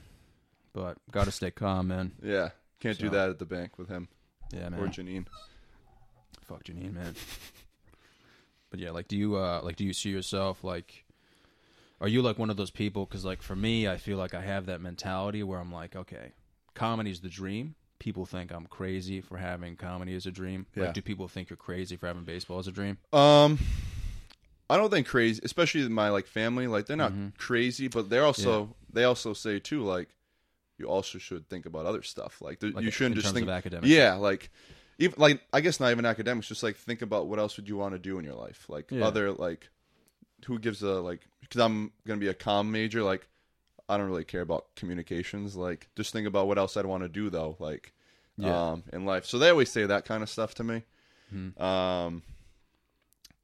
[0.74, 2.14] But gotta stay calm, man.
[2.24, 2.50] Yeah.
[2.80, 4.08] Can't do that at the bank with him
[4.52, 4.80] Yeah, man.
[4.80, 5.26] or Janine.
[6.48, 7.16] Fuck Janine, man.
[8.70, 11.06] but yeah, like, do you uh, like, do you see yourself like?
[12.02, 13.06] Are you like one of those people?
[13.06, 16.34] Because like for me, I feel like I have that mentality where I'm like, okay,
[16.76, 17.76] comedy's the dream.
[17.98, 20.68] People think I'm crazy for having comedy as a dream.
[20.76, 20.84] Yeah.
[20.86, 22.98] Like, do people think you're crazy for having baseball as a dream?
[23.14, 23.58] Um,
[24.70, 26.68] I don't think crazy, especially my like family.
[26.68, 27.38] Like they're not Mhm.
[27.38, 30.10] crazy, but they're also they also say too like
[30.78, 32.42] you also should think about other stuff.
[32.42, 33.88] Like, there, Like, you shouldn't just think of academics.
[33.88, 34.50] Yeah, like
[34.98, 36.48] even like I guess not even academics.
[36.48, 38.66] Just like think about what else would you want to do in your life.
[38.68, 39.06] Like Yeah.
[39.08, 39.70] other like
[40.46, 43.04] who gives a like because I'm gonna be a com major.
[43.04, 43.28] Like
[43.88, 45.56] I don't really care about communications.
[45.56, 47.56] Like just think about what else I'd want to do though.
[47.60, 47.94] Like
[48.38, 48.72] Yeah.
[48.72, 49.26] um in life.
[49.26, 50.84] So they always say that kind of stuff to me.
[51.34, 51.60] Mhm.
[51.62, 52.24] Um,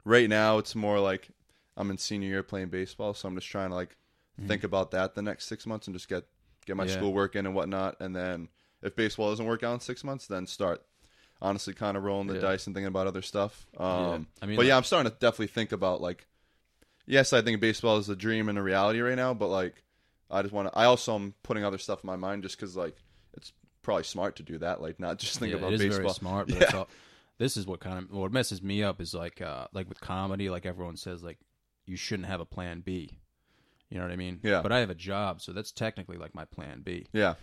[0.04, 1.28] right now it's more like
[1.76, 3.96] I'm in senior year playing baseball, so I'm just trying to like
[4.46, 6.24] think about that the next six months and just get
[6.66, 6.90] get my Mm-hmm.
[6.90, 6.96] Yeah.
[6.96, 8.00] schoolwork in and whatnot.
[8.00, 8.48] And then
[8.82, 10.82] if baseball doesn't work out in six months, then start
[11.40, 12.40] honestly kind of rolling the Yeah.
[12.40, 13.66] dice and thinking about other stuff.
[13.76, 16.26] Um, I mean, but like- yeah, I'm starting to definitely think about like,
[17.06, 19.82] yes, I think baseball is a dream and a reality right now, but like,
[20.32, 20.78] I just want to.
[20.78, 22.96] I also am putting other stuff in my mind just because like
[23.36, 23.52] it's
[23.82, 25.98] probably smart to do that, like not just think yeah, about it is baseball.
[26.02, 26.48] very smart.
[26.48, 26.62] But Yeah.
[26.64, 26.88] it's all,
[27.38, 30.48] this is what kind of what messes me up is like uh like with comedy,
[30.50, 31.38] like everyone says like
[31.86, 33.18] you shouldn't have a plan B.
[33.90, 34.40] You know what I mean?
[34.42, 34.62] Yeah.
[34.62, 37.06] But I have a job, so that's technically like my plan B.
[37.12, 37.34] Yeah,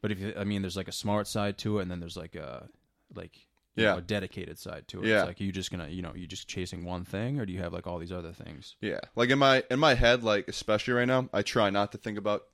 [0.00, 2.16] But if you, I mean, there's like a smart side to it, and then there's
[2.16, 2.68] like a
[3.12, 3.42] like you
[3.76, 3.92] Yeah.
[3.92, 5.06] know, a dedicated side to it.
[5.08, 5.20] Yeah.
[5.20, 7.60] It's like you just gonna you know you just chasing one thing, or do you
[7.60, 8.76] have like all these other things?
[8.80, 9.00] yeah.
[9.14, 12.18] Like in my in my head, like especially right now, I try not to think
[12.18, 12.44] about.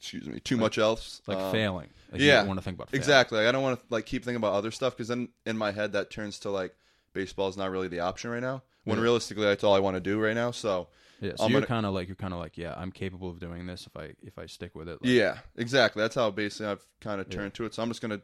[0.00, 1.22] Excuse me, too much else.
[1.26, 1.88] Like Um, failing.
[2.12, 3.00] Like yeah, want to think about failing.
[3.00, 3.38] Exactly.
[3.38, 5.72] Like, I don't want to like keep thinking about other stuff because then in my
[5.72, 6.76] head that turns to like
[7.14, 8.62] baseball is not really the option right now.
[8.84, 9.02] When Yeah.
[9.02, 10.52] realistically, that's all I want to do right now.
[10.52, 10.86] So
[11.20, 11.32] Yeah.
[11.36, 13.66] So I'm you're kind of like you're kind of like yeah, I'm capable of doing
[13.66, 15.02] this if I if I stick with it.
[15.02, 16.00] Like, yeah, exactly.
[16.00, 17.34] That's how basically I've kind of Yeah.
[17.38, 17.74] turned to it.
[17.74, 18.20] So I'm just gonna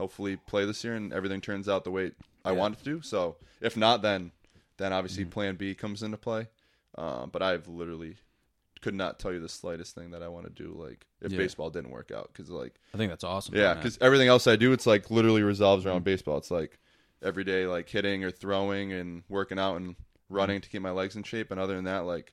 [0.00, 2.12] hopefully play this year and everything turns out the way
[2.44, 2.56] I Yeah.
[2.58, 3.02] want it to.
[3.02, 4.32] So if not, then
[4.78, 5.30] then obviously Mm-hmm.
[5.32, 6.48] Plan B comes into play.
[6.96, 8.16] Um, but I've literally
[8.80, 10.72] could not tell you the slightest thing that I want to do.
[10.74, 11.38] Like if Yeah.
[11.38, 13.54] baseball didn't work out, because like I think that's awesome.
[13.54, 16.04] Yeah, because everything else I do, it's like literally resolves around Mm-hmm.
[16.04, 16.38] baseball.
[16.38, 16.78] It's like
[17.22, 19.96] every day, like hitting or throwing and working out and
[20.30, 21.50] running to keep my legs in shape.
[21.50, 22.32] And other than that, like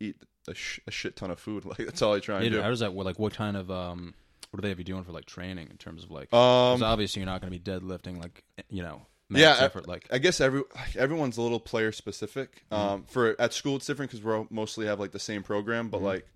[0.00, 0.16] eat
[0.48, 1.64] a, sh- a shit ton of food.
[1.70, 2.62] Like that's all I try and Yeah, do.
[2.62, 2.94] how does that?
[2.94, 4.14] Like, what kind of um,
[4.50, 6.32] what do they have you doing for like training in terms of like?
[6.32, 9.88] Um, obviously, you're not going to be deadlifting like you know, max Yeah, I- effort.
[9.88, 12.64] Like, I guess every like, everyone's a little player specific.
[12.70, 12.74] Mm-hmm.
[12.94, 15.88] Um, for at school, it's different because we mostly have like the same program.
[15.88, 16.06] But Mm-hmm.
[16.06, 16.26] like,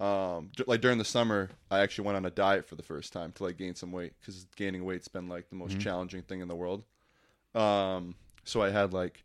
[0.00, 3.12] um, d- like during the summer, I actually went on a diet for the first
[3.12, 5.64] time to like gain some weight because gaining weight's been like the Mm-hmm.
[5.64, 6.82] most challenging thing in the world.
[7.54, 9.24] Um, so I had like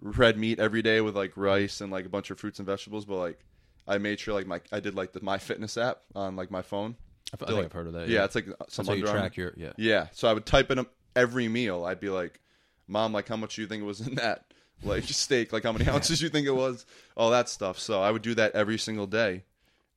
[0.00, 3.04] red meat every day with like rice and like a bunch of fruits and vegetables.
[3.04, 3.40] But like,
[3.88, 6.62] I made sure like my I did like the My Fitness app on like my
[6.62, 6.96] phone.
[7.32, 8.08] I, f- I to, think like- I've heard of that.
[8.08, 9.72] Yeah, it's like that's some how you Under Armour- track your yeah.
[9.76, 10.06] yeah.
[10.12, 11.84] So I would type in every meal.
[11.84, 12.40] I'd be like,
[12.88, 14.44] "Mom, like how much do you think it was in that
[14.82, 15.52] like steak?
[15.52, 16.86] Like how many ounces you think it was?
[17.16, 19.44] All that stuff." So I would do that every single day,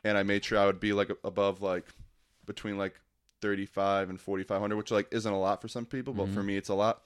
[0.04, 1.86] and I made sure I would be like above like
[2.46, 3.00] between like
[3.42, 6.28] thirty five and forty five hundred, which like isn't a lot for some people, but
[6.28, 6.48] for mm-hmm.
[6.48, 7.02] me it's a lot.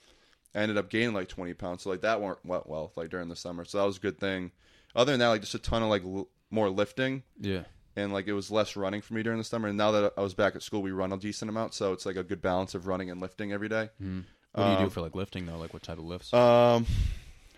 [0.54, 3.28] I ended up gaining like twenty pounds, so like that went went well like during
[3.28, 3.64] the summer.
[3.64, 4.52] So that was a good thing.
[4.94, 7.64] Other than that, like just a ton of like l- more lifting Yeah.
[7.98, 9.68] And like it was less running for me during the summer.
[9.68, 12.06] And now that I was back at school, we run a decent amount, so it's
[12.06, 13.90] like a good balance of running and lifting every day.
[14.02, 14.20] Mm-hmm.
[14.52, 15.58] What do you Um, do for like lifting though?
[15.58, 16.32] Like what type of lifts?
[16.32, 16.86] Um,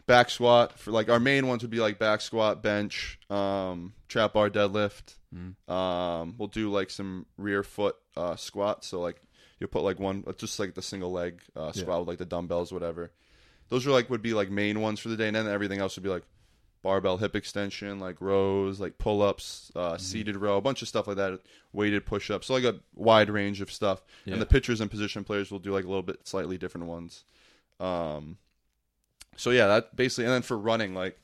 [0.07, 4.33] back squat for like our main ones would be like back squat, bench, um, trap
[4.33, 5.15] bar, deadlift.
[5.35, 5.73] Mm-hmm.
[5.73, 8.85] Um, we'll do like some rear foot uh, squat.
[8.85, 9.21] So like
[9.61, 11.99] you put like one, uh, just like the single leg uh, squat Yeah.
[11.99, 13.13] with like the dumbbells, whatever.
[13.69, 15.97] Those are like would be like main ones for the day, and then everything else
[15.97, 16.25] would be like
[16.83, 19.99] barbell hip extension, like rows, like pull ups, uh, Mm-hmm.
[20.03, 21.41] seated row, a bunch of stuff like that,
[21.73, 22.47] weighted push ups.
[22.47, 24.03] So like a wide range of stuff.
[24.25, 24.35] Yeah.
[24.35, 27.25] And the pitchers and position players will do like a little bit slightly different ones.
[27.79, 28.39] Um,
[29.37, 31.19] so yeah, that basically, and then for running, like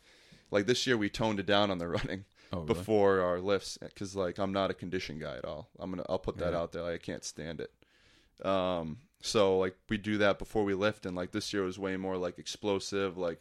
[0.50, 2.66] like this year we toned it down on the running oh, really?
[2.66, 5.68] before our lifts because like I'm not a condition guy at all.
[5.78, 6.58] I'm gonna I'll put that Yeah.
[6.58, 6.82] out there.
[6.82, 7.72] Like, I can't stand it.
[8.46, 11.96] Um, so like we do that before we lift, and like this year was way
[11.96, 13.40] more like explosive, like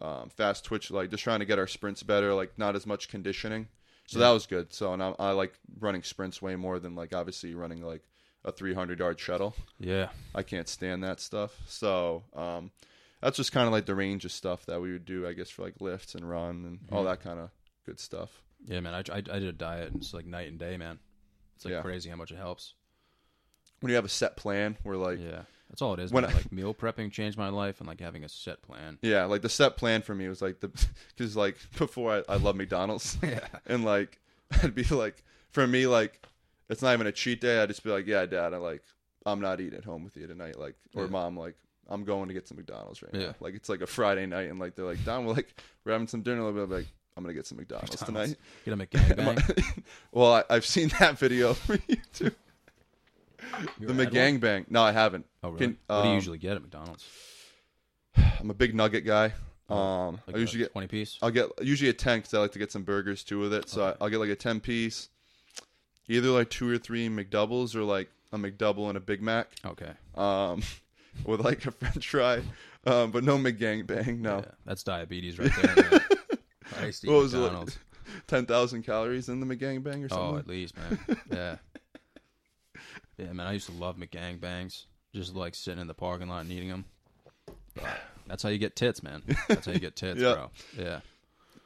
[0.00, 3.08] um, fast twitch, like just trying to get our sprints better, like not as much
[3.08, 3.68] conditioning.
[4.06, 4.26] So Yeah.
[4.26, 4.72] that was good.
[4.72, 8.02] So and I, I like running sprints way more than like obviously running like
[8.44, 9.54] a 300 yard shuttle.
[9.78, 10.08] Yeah.
[10.34, 11.58] I can't stand that stuff.
[11.66, 12.70] So um,
[13.22, 15.48] that's just kind of like the range of stuff that we would do, I guess,
[15.48, 17.06] for like lifts and run and all Mhm.
[17.10, 17.50] that kind of
[17.86, 18.42] good stuff.
[18.66, 18.92] Yeah, man.
[18.94, 20.98] I, I, I did a diet and it's like night and day, man.
[21.56, 21.80] It's like Yeah.
[21.82, 22.74] crazy how much it helps.
[23.80, 25.42] When you have a set plan, where like yeah,
[25.74, 26.12] that's all it is.
[26.12, 26.24] when.
[26.24, 28.98] I- like meal prepping changed my life, and like having a set plan.
[29.02, 30.68] Yeah, like the set plan for me was like the
[31.16, 33.40] because like before I, I love McDonald's yeah.
[33.66, 34.20] and like
[34.62, 36.24] I'd be like for me like
[36.68, 37.60] it's not even a cheat day.
[37.60, 38.82] I'd just be like, yeah, dad, I like
[39.26, 40.58] I'm not eating at home with you tonight.
[40.58, 41.10] Like, or Yeah.
[41.10, 41.56] mom, like
[41.88, 43.26] I'm going to get some McDonald's right Yeah.
[43.28, 43.34] now.
[43.40, 46.06] Like it's like a Friday night, and like they're like, Don, we're like we're having
[46.06, 46.42] some dinner.
[46.44, 48.36] I'll be like, I'm gonna get some McDonald's, McDonald's.
[48.64, 48.88] tonight.
[48.88, 49.82] Get a McGangbang.
[50.12, 52.30] well, I, I've seen that video for you too.
[53.78, 53.92] The?
[53.92, 54.70] McGangbang.
[54.70, 55.26] No, I haven't.
[55.42, 55.58] Oh, really?
[55.66, 57.06] Can- what do you um, usually get at McDonald's?
[58.40, 59.32] I'm a big nugget guy.
[59.68, 61.18] Um, Like I usually get twenty piece.
[61.22, 63.68] I'll get usually a ten because I like to get some burgers too with it.
[63.68, 63.84] So.
[63.86, 65.08] I, I'll get like a ten piece,
[66.08, 69.90] either like two or three McDoubles or like a McDouble and a Big Mac, Okay.
[70.16, 70.62] um,
[71.24, 72.42] with like a French fry,
[72.86, 74.18] um, but no McGangbang.
[74.20, 75.76] No, Yeah, that's diabetes right there.
[75.90, 76.00] Man.
[76.80, 77.44] I used to eat What was it like?
[77.52, 77.78] McDonald's.
[78.26, 80.18] ten thousand calories in the McGangbang or something.
[80.18, 80.38] Oh, something.
[80.40, 80.98] at least, man.
[81.32, 81.56] Yeah.
[83.18, 83.46] Yeah, man.
[83.46, 84.84] I used to love McGangbangs.
[85.14, 86.84] Just like sitting in the parking lot and eating them.
[88.26, 89.22] That's how you get tits, man.
[89.48, 90.34] That's how you get tits, Yeah.
[90.34, 90.50] bro.
[90.78, 91.00] Yeah.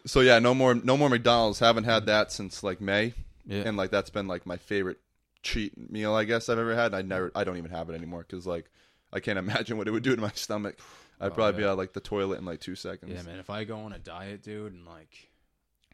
[0.07, 1.59] so yeah, no more no more McDonald's.
[1.59, 3.15] Haven't had that since like May,
[3.47, 3.63] Yeah.
[3.67, 4.99] and like that's been like my favorite
[5.43, 6.95] cheat meal I guess I've ever had.
[6.95, 8.67] I never I don't even have it anymore because like
[9.13, 10.79] I can't imagine what it would do to my stomach.
[11.21, 11.71] I'd Oh, probably be yeah.
[11.71, 13.13] out like the toilet in like two seconds.
[13.13, 13.39] yeah, man.
[13.39, 15.29] If I go on a diet, dude, and like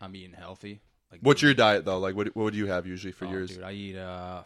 [0.00, 0.80] I'm eating healthy,
[1.12, 1.98] like What's your diet though?
[1.98, 3.50] Like, what what would you have usually for oh, yours?
[3.54, 4.42] Dude, I eat uh,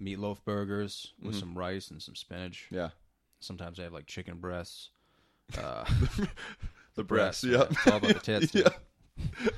[0.00, 1.40] meatloaf burgers with Mhm.
[1.40, 2.66] some rice and some spinach.
[2.70, 2.90] Yeah,
[3.40, 4.90] Sometimes I have like chicken breasts.
[5.58, 5.84] Uh,
[6.94, 7.42] the breasts.
[7.44, 8.66] Yeah, It's all about the tits, dude.
[8.68, 9.50] yeah,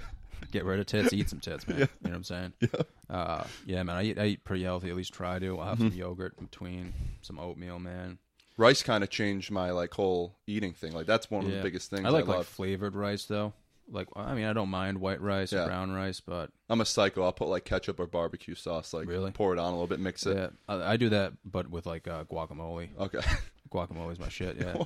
[0.51, 1.78] Get rid of tits, eat some tits, man.
[1.80, 2.53] You know what I'm saying?
[2.61, 2.68] yeah.
[3.11, 3.97] Uh, yeah, man.
[3.97, 4.88] I eat, I eat pretty healthy.
[4.90, 5.59] At least try to.
[5.59, 5.88] I'll have Mm-hmm.
[5.90, 8.18] some yogurt in between, some oatmeal, man.
[8.57, 10.93] Rice kind of changed my like whole eating thing.
[10.93, 12.47] Like that's one of the biggest things I I, like like love.
[12.47, 13.53] flavored rice though.
[13.93, 15.64] Like I mean, I don't mind white rice Yeah.
[15.64, 17.22] or brown rice, but I'm a psycho.
[17.22, 18.93] I'll put like ketchup or barbecue sauce.
[18.95, 19.30] Like Really?
[19.32, 20.36] pour it on a little bit, mix it.
[20.36, 22.88] yeah, I, I do that, but with like uh, guacamole.
[22.99, 23.18] Okay,
[23.72, 24.57] Guacamole is my shit.
[24.59, 24.84] Yeah.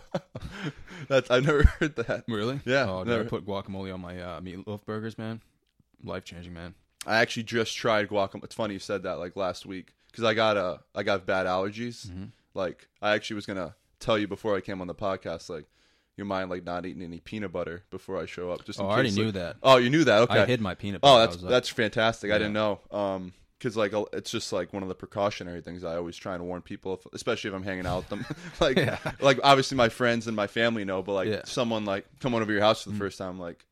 [1.08, 2.24] that's I never heard that.
[2.28, 2.60] really?
[2.64, 5.40] Yeah, Oh, dude, never- I put guacamole on my uh, meatloaf burgers, man.
[6.04, 6.74] Life changing, man.
[7.06, 8.44] I actually just tried guacamole.
[8.44, 11.46] It's funny you said that like last week because I got a I got bad
[11.46, 12.06] allergies.
[12.08, 12.24] Mm-hmm.
[12.54, 15.48] Like I actually was gonna tell you before I came on the podcast.
[15.48, 15.66] Like
[16.16, 18.64] you mind like not eating any peanut butter before I show up.
[18.64, 19.56] Just in Oh, I already case, knew that.
[19.62, 20.22] Oh, you knew that?
[20.22, 20.40] Okay.
[20.40, 21.14] I hid my peanut butter.
[21.14, 22.30] Oh, that's like, that's fantastic.
[22.32, 22.80] I didn't know.
[22.90, 26.44] Um, because like it's just like one of the precautionary things I always try and
[26.46, 28.26] warn people, if, especially if I'm hanging out with them.
[28.60, 28.98] like, Yeah.
[29.20, 31.36] like obviously my friends and my family know, but like Yeah.
[31.36, 31.46] Mm-hmm.
[31.48, 33.64] someone like coming over your house for the first time, like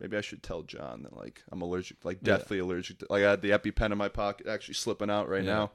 [0.00, 2.36] maybe I should tell John that like I'm allergic, like Yeah.
[2.38, 2.98] deathly allergic.
[3.00, 5.54] To, like I had the EpiPen in my pocket, actually slipping out right Yeah.
[5.54, 5.70] now.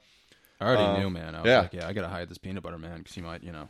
[0.60, 1.36] I already Um, knew, man.
[1.36, 1.60] I was yeah.
[1.62, 3.70] like, yeah, I gotta hide this peanut butter, man, because he might, you know.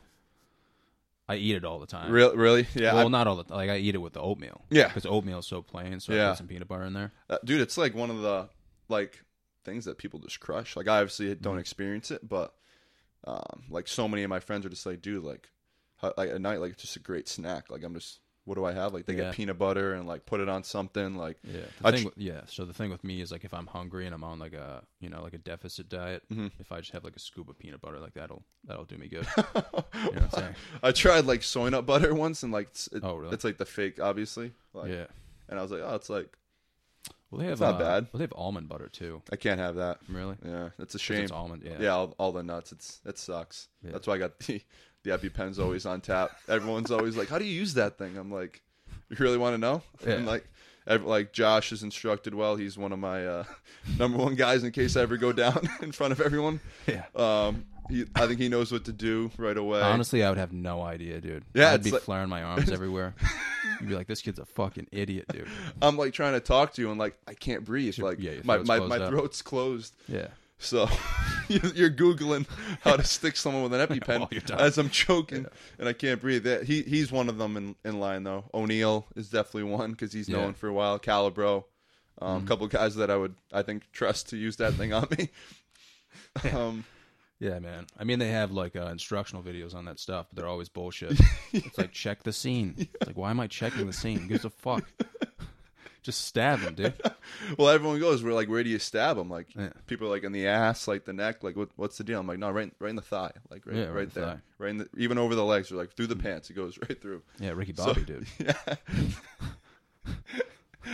[1.30, 2.12] I eat it all the time.
[2.12, 4.64] Really, really, yeah, well, I- not all the like I eat it with the oatmeal.
[4.70, 4.88] Yeah.
[4.88, 6.00] because oatmeal is so plain.
[6.00, 6.30] So I Yeah.
[6.30, 7.12] put some peanut butter in there.
[7.30, 7.62] uh, dude.
[7.62, 8.48] It's like one of the
[8.90, 9.24] like
[9.66, 10.76] things that people just crush.
[10.78, 11.42] Like I obviously Mm-hmm.
[11.44, 12.54] don't experience it, but
[13.26, 15.50] um, like so many of my friends are just like, dude, like,
[15.98, 17.70] how, like at night, like it's just a great snack.
[17.70, 18.94] Like I'm just, what do I have?
[18.94, 19.26] Like they Yeah.
[19.26, 21.16] get peanut butter and like put it on something.
[21.18, 22.42] Like Yeah, I the thing, tr- yeah.
[22.48, 24.84] So the thing with me is like if I'm hungry and I'm on like a
[25.02, 26.52] you know like a deficit diet, Mhm.
[26.60, 29.08] if I just have like a scoop of peanut butter, like that'll that'll do me
[29.10, 29.28] good.
[29.38, 30.56] you know what I'm saying?
[30.84, 33.34] I tried like soy nut butter once, and like it's, it, Oh, really?
[33.34, 34.54] it's like the fake, obviously.
[34.74, 35.06] Like, yeah.
[35.50, 36.38] And I was like, oh, it's like
[37.32, 38.04] Well, they have not uh, bad.
[38.12, 39.22] Well, they have almond butter too.
[39.32, 40.00] I can't have that.
[40.08, 40.38] Really?
[40.46, 41.24] Yeah, it's a shame.
[41.24, 41.64] It's almond.
[41.66, 41.78] Yeah.
[41.80, 42.72] Yeah, all, all the nuts.
[42.72, 43.68] It's it sucks.
[43.84, 43.92] Yeah.
[43.92, 44.62] That's why I got the
[45.08, 46.32] the EpiPen's always on tap.
[46.50, 48.62] Everyone's always like, "How do you use that thing?" I'm like,
[49.10, 50.14] "You really want to know?" Yeah.
[50.14, 50.46] And like,
[50.88, 52.56] like Josh is instructed well.
[52.56, 53.44] He's one of my uh,
[54.00, 56.60] number one guys in case I ever go down in front of everyone.
[56.88, 57.06] Yeah.
[57.16, 59.80] Um, he, I think he knows what to do right away.
[59.82, 61.46] Honestly, I would have no idea, dude.
[61.54, 63.16] Yeah, I'd be like- flaring my arms everywhere.
[63.80, 65.48] You'd be like, "This kid's a fucking idiot, dude."
[65.82, 67.98] I'm like trying to talk to you and like I can't breathe.
[68.00, 69.10] Like yeah, my my, my up.
[69.10, 69.96] throat's closed.
[70.08, 70.28] Yeah.
[70.58, 70.90] So
[71.76, 72.46] you're googling
[72.82, 75.46] how to stick someone with an EpiPen as I'm choking
[75.80, 76.44] and I can't breathe.
[76.44, 78.46] That he he's one of them in, in line though.
[78.54, 80.46] O'Neill is definitely one because he's known Yeah.
[80.48, 80.54] Mm-hmm.
[80.60, 81.00] for a while.
[81.00, 81.64] Calibro,
[82.22, 85.08] um, a couple guys that I would I think trust to use that thing on
[85.18, 85.30] me.
[86.54, 86.86] um,
[87.40, 87.86] Yeah, man.
[88.00, 91.20] I mean, they have like uh, instructional videos on that stuff, but they're always bullshit.
[91.54, 92.76] It's like check the scene.
[92.78, 94.20] It's like, why am I checking the scene?
[94.20, 94.84] Who gives a fuck?
[96.08, 96.94] Just stab him, dude.
[97.58, 99.72] well, everyone goes, "We're like, where do you stab him?" Like Yeah.
[99.88, 102.18] people are like in the ass, like the neck, like what, what's the deal?
[102.18, 104.20] I'm like, no, right, right in the thigh, like right, Yeah, right, right in the
[104.22, 104.40] there, thigh.
[104.58, 106.50] Right in the, even over the legs, or like through the pants.
[106.50, 107.24] It goes right through.
[107.42, 108.26] Yeah, Ricky So- Bobby, dude.
[108.40, 108.54] Yeah.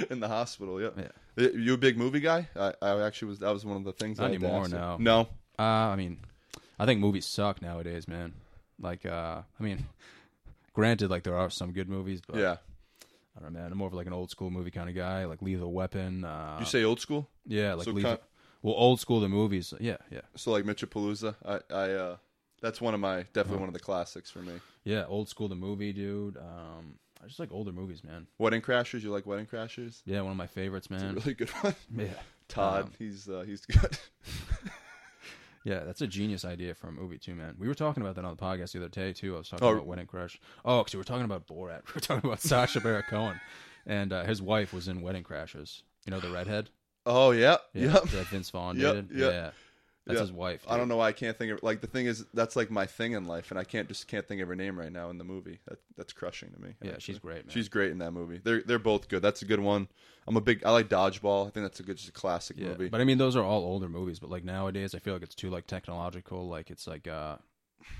[0.09, 0.89] in the hospital, yeah.
[1.37, 1.47] Yeah.
[1.53, 2.47] You a big movie guy?
[2.55, 3.39] I, I actually was.
[3.39, 4.17] That was one of the things.
[4.17, 4.77] Not I had to anymore, ask you.
[4.79, 4.97] no.
[4.97, 5.19] No.
[5.59, 5.61] Uh,
[5.91, 6.17] I mean,
[6.79, 8.33] I think movies suck nowadays, man.
[8.79, 9.85] Like, uh, I mean,
[10.73, 12.55] granted, like there are some good movies, but Yeah.
[13.37, 13.71] I don't know, man.
[13.71, 16.23] I'm more of like an old school movie kind of guy, like Lethal Weapon.
[16.23, 17.29] Uh, you say old school?
[17.47, 18.11] yeah, like so Lethal.
[18.11, 18.21] kind-
[18.61, 19.73] well, old school the movies.
[19.79, 21.35] Yeah, yeah, So like Mitchapalooza.
[21.45, 21.59] I.
[21.73, 21.91] I.
[21.91, 22.17] uh
[22.61, 23.59] That's one of my definitely Uh-huh.
[23.59, 24.53] one of the classics for me.
[24.85, 25.05] yeah.
[25.07, 26.37] Old school the movie, dude.
[26.37, 28.27] Um, I just like older movies, man.
[28.37, 29.01] Wedding Crashers.
[29.01, 30.01] You like Wedding Crashers?
[30.05, 31.15] Yeah, one of my favorites, man.
[31.15, 31.75] really good one.
[31.93, 32.07] Yeah,
[32.47, 32.83] Todd.
[32.83, 33.97] Um, he's uh, he's good.
[35.63, 37.55] Yeah, that's a genius idea a movie too, man.
[37.57, 39.35] We were talking about that on the podcast the other day too.
[39.35, 39.71] I was talking Oh.
[39.73, 40.39] about Wedding Crash.
[40.65, 41.81] Oh, because we were talking about Borat.
[41.87, 43.39] We were talking about Sacha Baron Cohen,
[43.85, 45.83] and uh, his wife was in Wedding Crashes.
[46.05, 46.69] You know the redhead.
[47.05, 48.03] oh yeah, Yeah, yep.
[48.03, 49.11] that Vince Vaughn Yep, dated.
[49.17, 49.31] yep.
[49.31, 49.51] Yeah,
[50.05, 50.21] that's Yep.
[50.21, 50.65] his wife.
[50.67, 52.85] I don't know why I can't think of like the thing is that's like my
[52.85, 55.17] thing in life, and I can't just can't think of her name right now in
[55.17, 55.59] the movie.
[55.67, 56.75] That that's crushing to me.
[56.81, 57.01] Yeah, actually.
[57.01, 57.53] she's great, man.
[57.53, 58.41] She's great in that movie.
[58.43, 59.21] They're they're both good.
[59.21, 59.87] That's a good one.
[60.27, 60.63] I'm a big.
[60.65, 61.47] I like Dodgeball.
[61.47, 62.89] I think that's a good, just a classic yeah, movie.
[62.89, 64.19] but I mean, those are all older movies.
[64.19, 66.47] But like nowadays, I feel like it's too like technological.
[66.47, 67.37] Like it's like uh,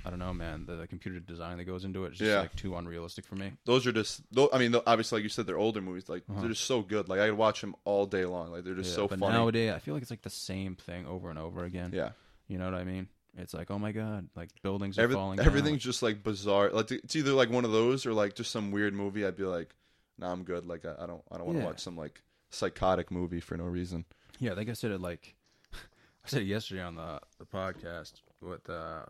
[0.06, 0.66] I don't know, man.
[0.66, 2.40] The, the computer design that goes into it is just Yeah.
[2.42, 3.54] like too unrealistic for me.
[3.66, 4.22] those are just.
[4.34, 6.10] Those, I mean, tho- obviously, like you said, they're older movies.
[6.10, 6.40] Like Uh-huh.
[6.42, 7.10] they're just so good.
[7.10, 8.52] Like I could watch them all day long.
[8.52, 9.34] Like they're just Yeah, so but funny.
[9.34, 11.92] nowadays, I feel like it's like the same thing over and over again.
[11.94, 12.12] yeah,
[12.48, 13.08] You know what I mean?
[13.36, 15.38] It's like, oh my god, like buildings are Every, falling.
[15.38, 15.46] down.
[15.48, 16.70] everything's just like bizarre.
[16.70, 19.26] Like it's either like one of those or like just some weird movie.
[19.26, 19.74] I'd be like,
[20.20, 20.66] nah, I'm good.
[20.68, 21.66] Like I, I don't I don't want to Yeah.
[21.70, 22.22] watch some like
[22.52, 24.06] psychotic movie for no reason.
[24.40, 25.36] Yeah, I think I said it like
[25.74, 29.06] I said it yesterday on the the podcast with uh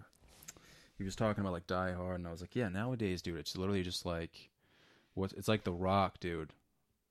[0.97, 3.57] he was talking about like Die Hard and I was like, Yeah, nowadays, dude, it's
[3.57, 4.49] literally just like
[5.13, 6.51] what it's like the rock, dude.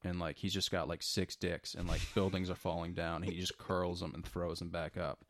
[0.04, 3.22] And like he's just got like six dicks and like buildings are falling down.
[3.22, 5.24] He just curls them and throws them back up.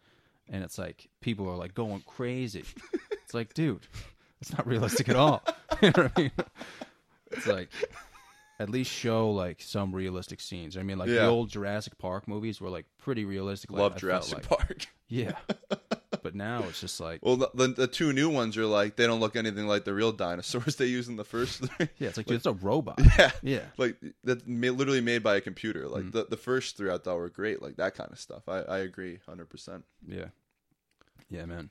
[0.48, 2.64] And it's like people are like going crazy.
[3.12, 3.86] It's like, dude,
[4.40, 5.42] it's not realistic at all.
[5.82, 6.32] you know what I mean?
[7.30, 7.70] It's like
[8.59, 10.76] at least show like some realistic scenes.
[10.76, 13.70] I mean, like the old Jurassic Park movies were like pretty realistic.
[13.70, 14.48] Like, Love felt Jurassic like.
[14.48, 14.86] Park.
[15.09, 15.32] Yeah,
[16.33, 19.07] but now it's just like Well, the, the the two new ones are like they
[19.07, 21.89] don't look anything like the real dinosaurs they use in the first three.
[21.99, 23.01] yeah, it's like dude, it's a robot.
[23.18, 25.89] yeah, Yeah, like that ma- literally made by a computer.
[25.89, 26.12] Like Mhm.
[26.12, 27.61] the the first three I thought were great.
[27.62, 28.49] Like that kind of stuff.
[28.49, 29.85] I I agree, hundred percent.
[30.07, 30.26] yeah,
[31.30, 31.70] yeah, man.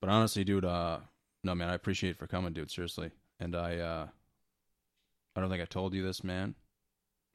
[0.00, 0.98] But honestly, dude, uh,
[1.42, 2.70] no, man, I appreciate it for coming, dude.
[2.70, 4.06] Seriously, and I, uh,
[5.34, 6.54] I don't think I told you this, man.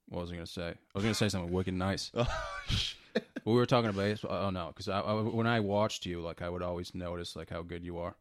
[0.09, 0.69] What was I gonna say?
[0.69, 2.11] I was gonna say something wicked nice.
[2.17, 2.27] Oh
[2.67, 2.97] shit.
[3.45, 4.45] We were talking about baseball.
[4.45, 7.49] Oh no, because I, I, when I watched you, like I would always notice like
[7.49, 8.15] how good you are.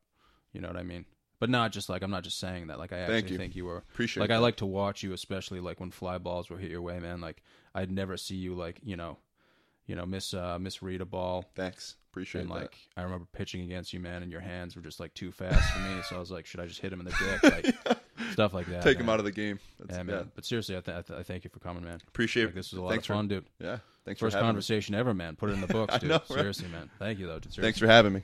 [0.53, 1.05] You know what I mean?
[1.39, 2.79] But not just like I'm not just saying that.
[2.79, 3.39] Like I Thank actually you.
[3.39, 3.79] think you were.
[3.79, 4.21] Appreciate.
[4.21, 6.99] like I like to watch you, especially like when fly balls will hit your way,
[6.99, 7.21] man.
[7.21, 7.43] Like
[7.75, 9.17] I'd never see you like you know,
[9.87, 11.45] you know, miss uh, misread a ball.
[11.55, 11.97] Thanks.
[12.11, 12.55] Appreciate And that.
[12.55, 15.73] like I remember pitching against you, man, and your hands were just like too fast
[15.73, 16.03] for me.
[16.09, 17.43] So I was like, should I just hit him in the dick,
[17.87, 17.99] like
[18.33, 18.83] stuff like that.
[18.83, 19.05] Take man.
[19.07, 19.59] him out of the game.
[19.79, 20.31] That's, Yeah, yeah, man.
[20.35, 21.99] But seriously, I, th- I, th- I thank you for coming, man.
[22.09, 22.47] Appreciate.
[22.47, 23.45] Like, this was a lot thanks of fun, dude.
[23.59, 23.79] Yeah.
[24.05, 24.49] Thanks First for having me.
[24.53, 25.37] conversation ever, man.
[25.37, 26.09] Put it in the books, dude.
[26.11, 26.27] know, right?
[26.29, 26.91] Seriously, man.
[26.99, 27.39] Thank you, though.
[27.39, 27.53] Dude.
[27.55, 28.23] Thanks for having me.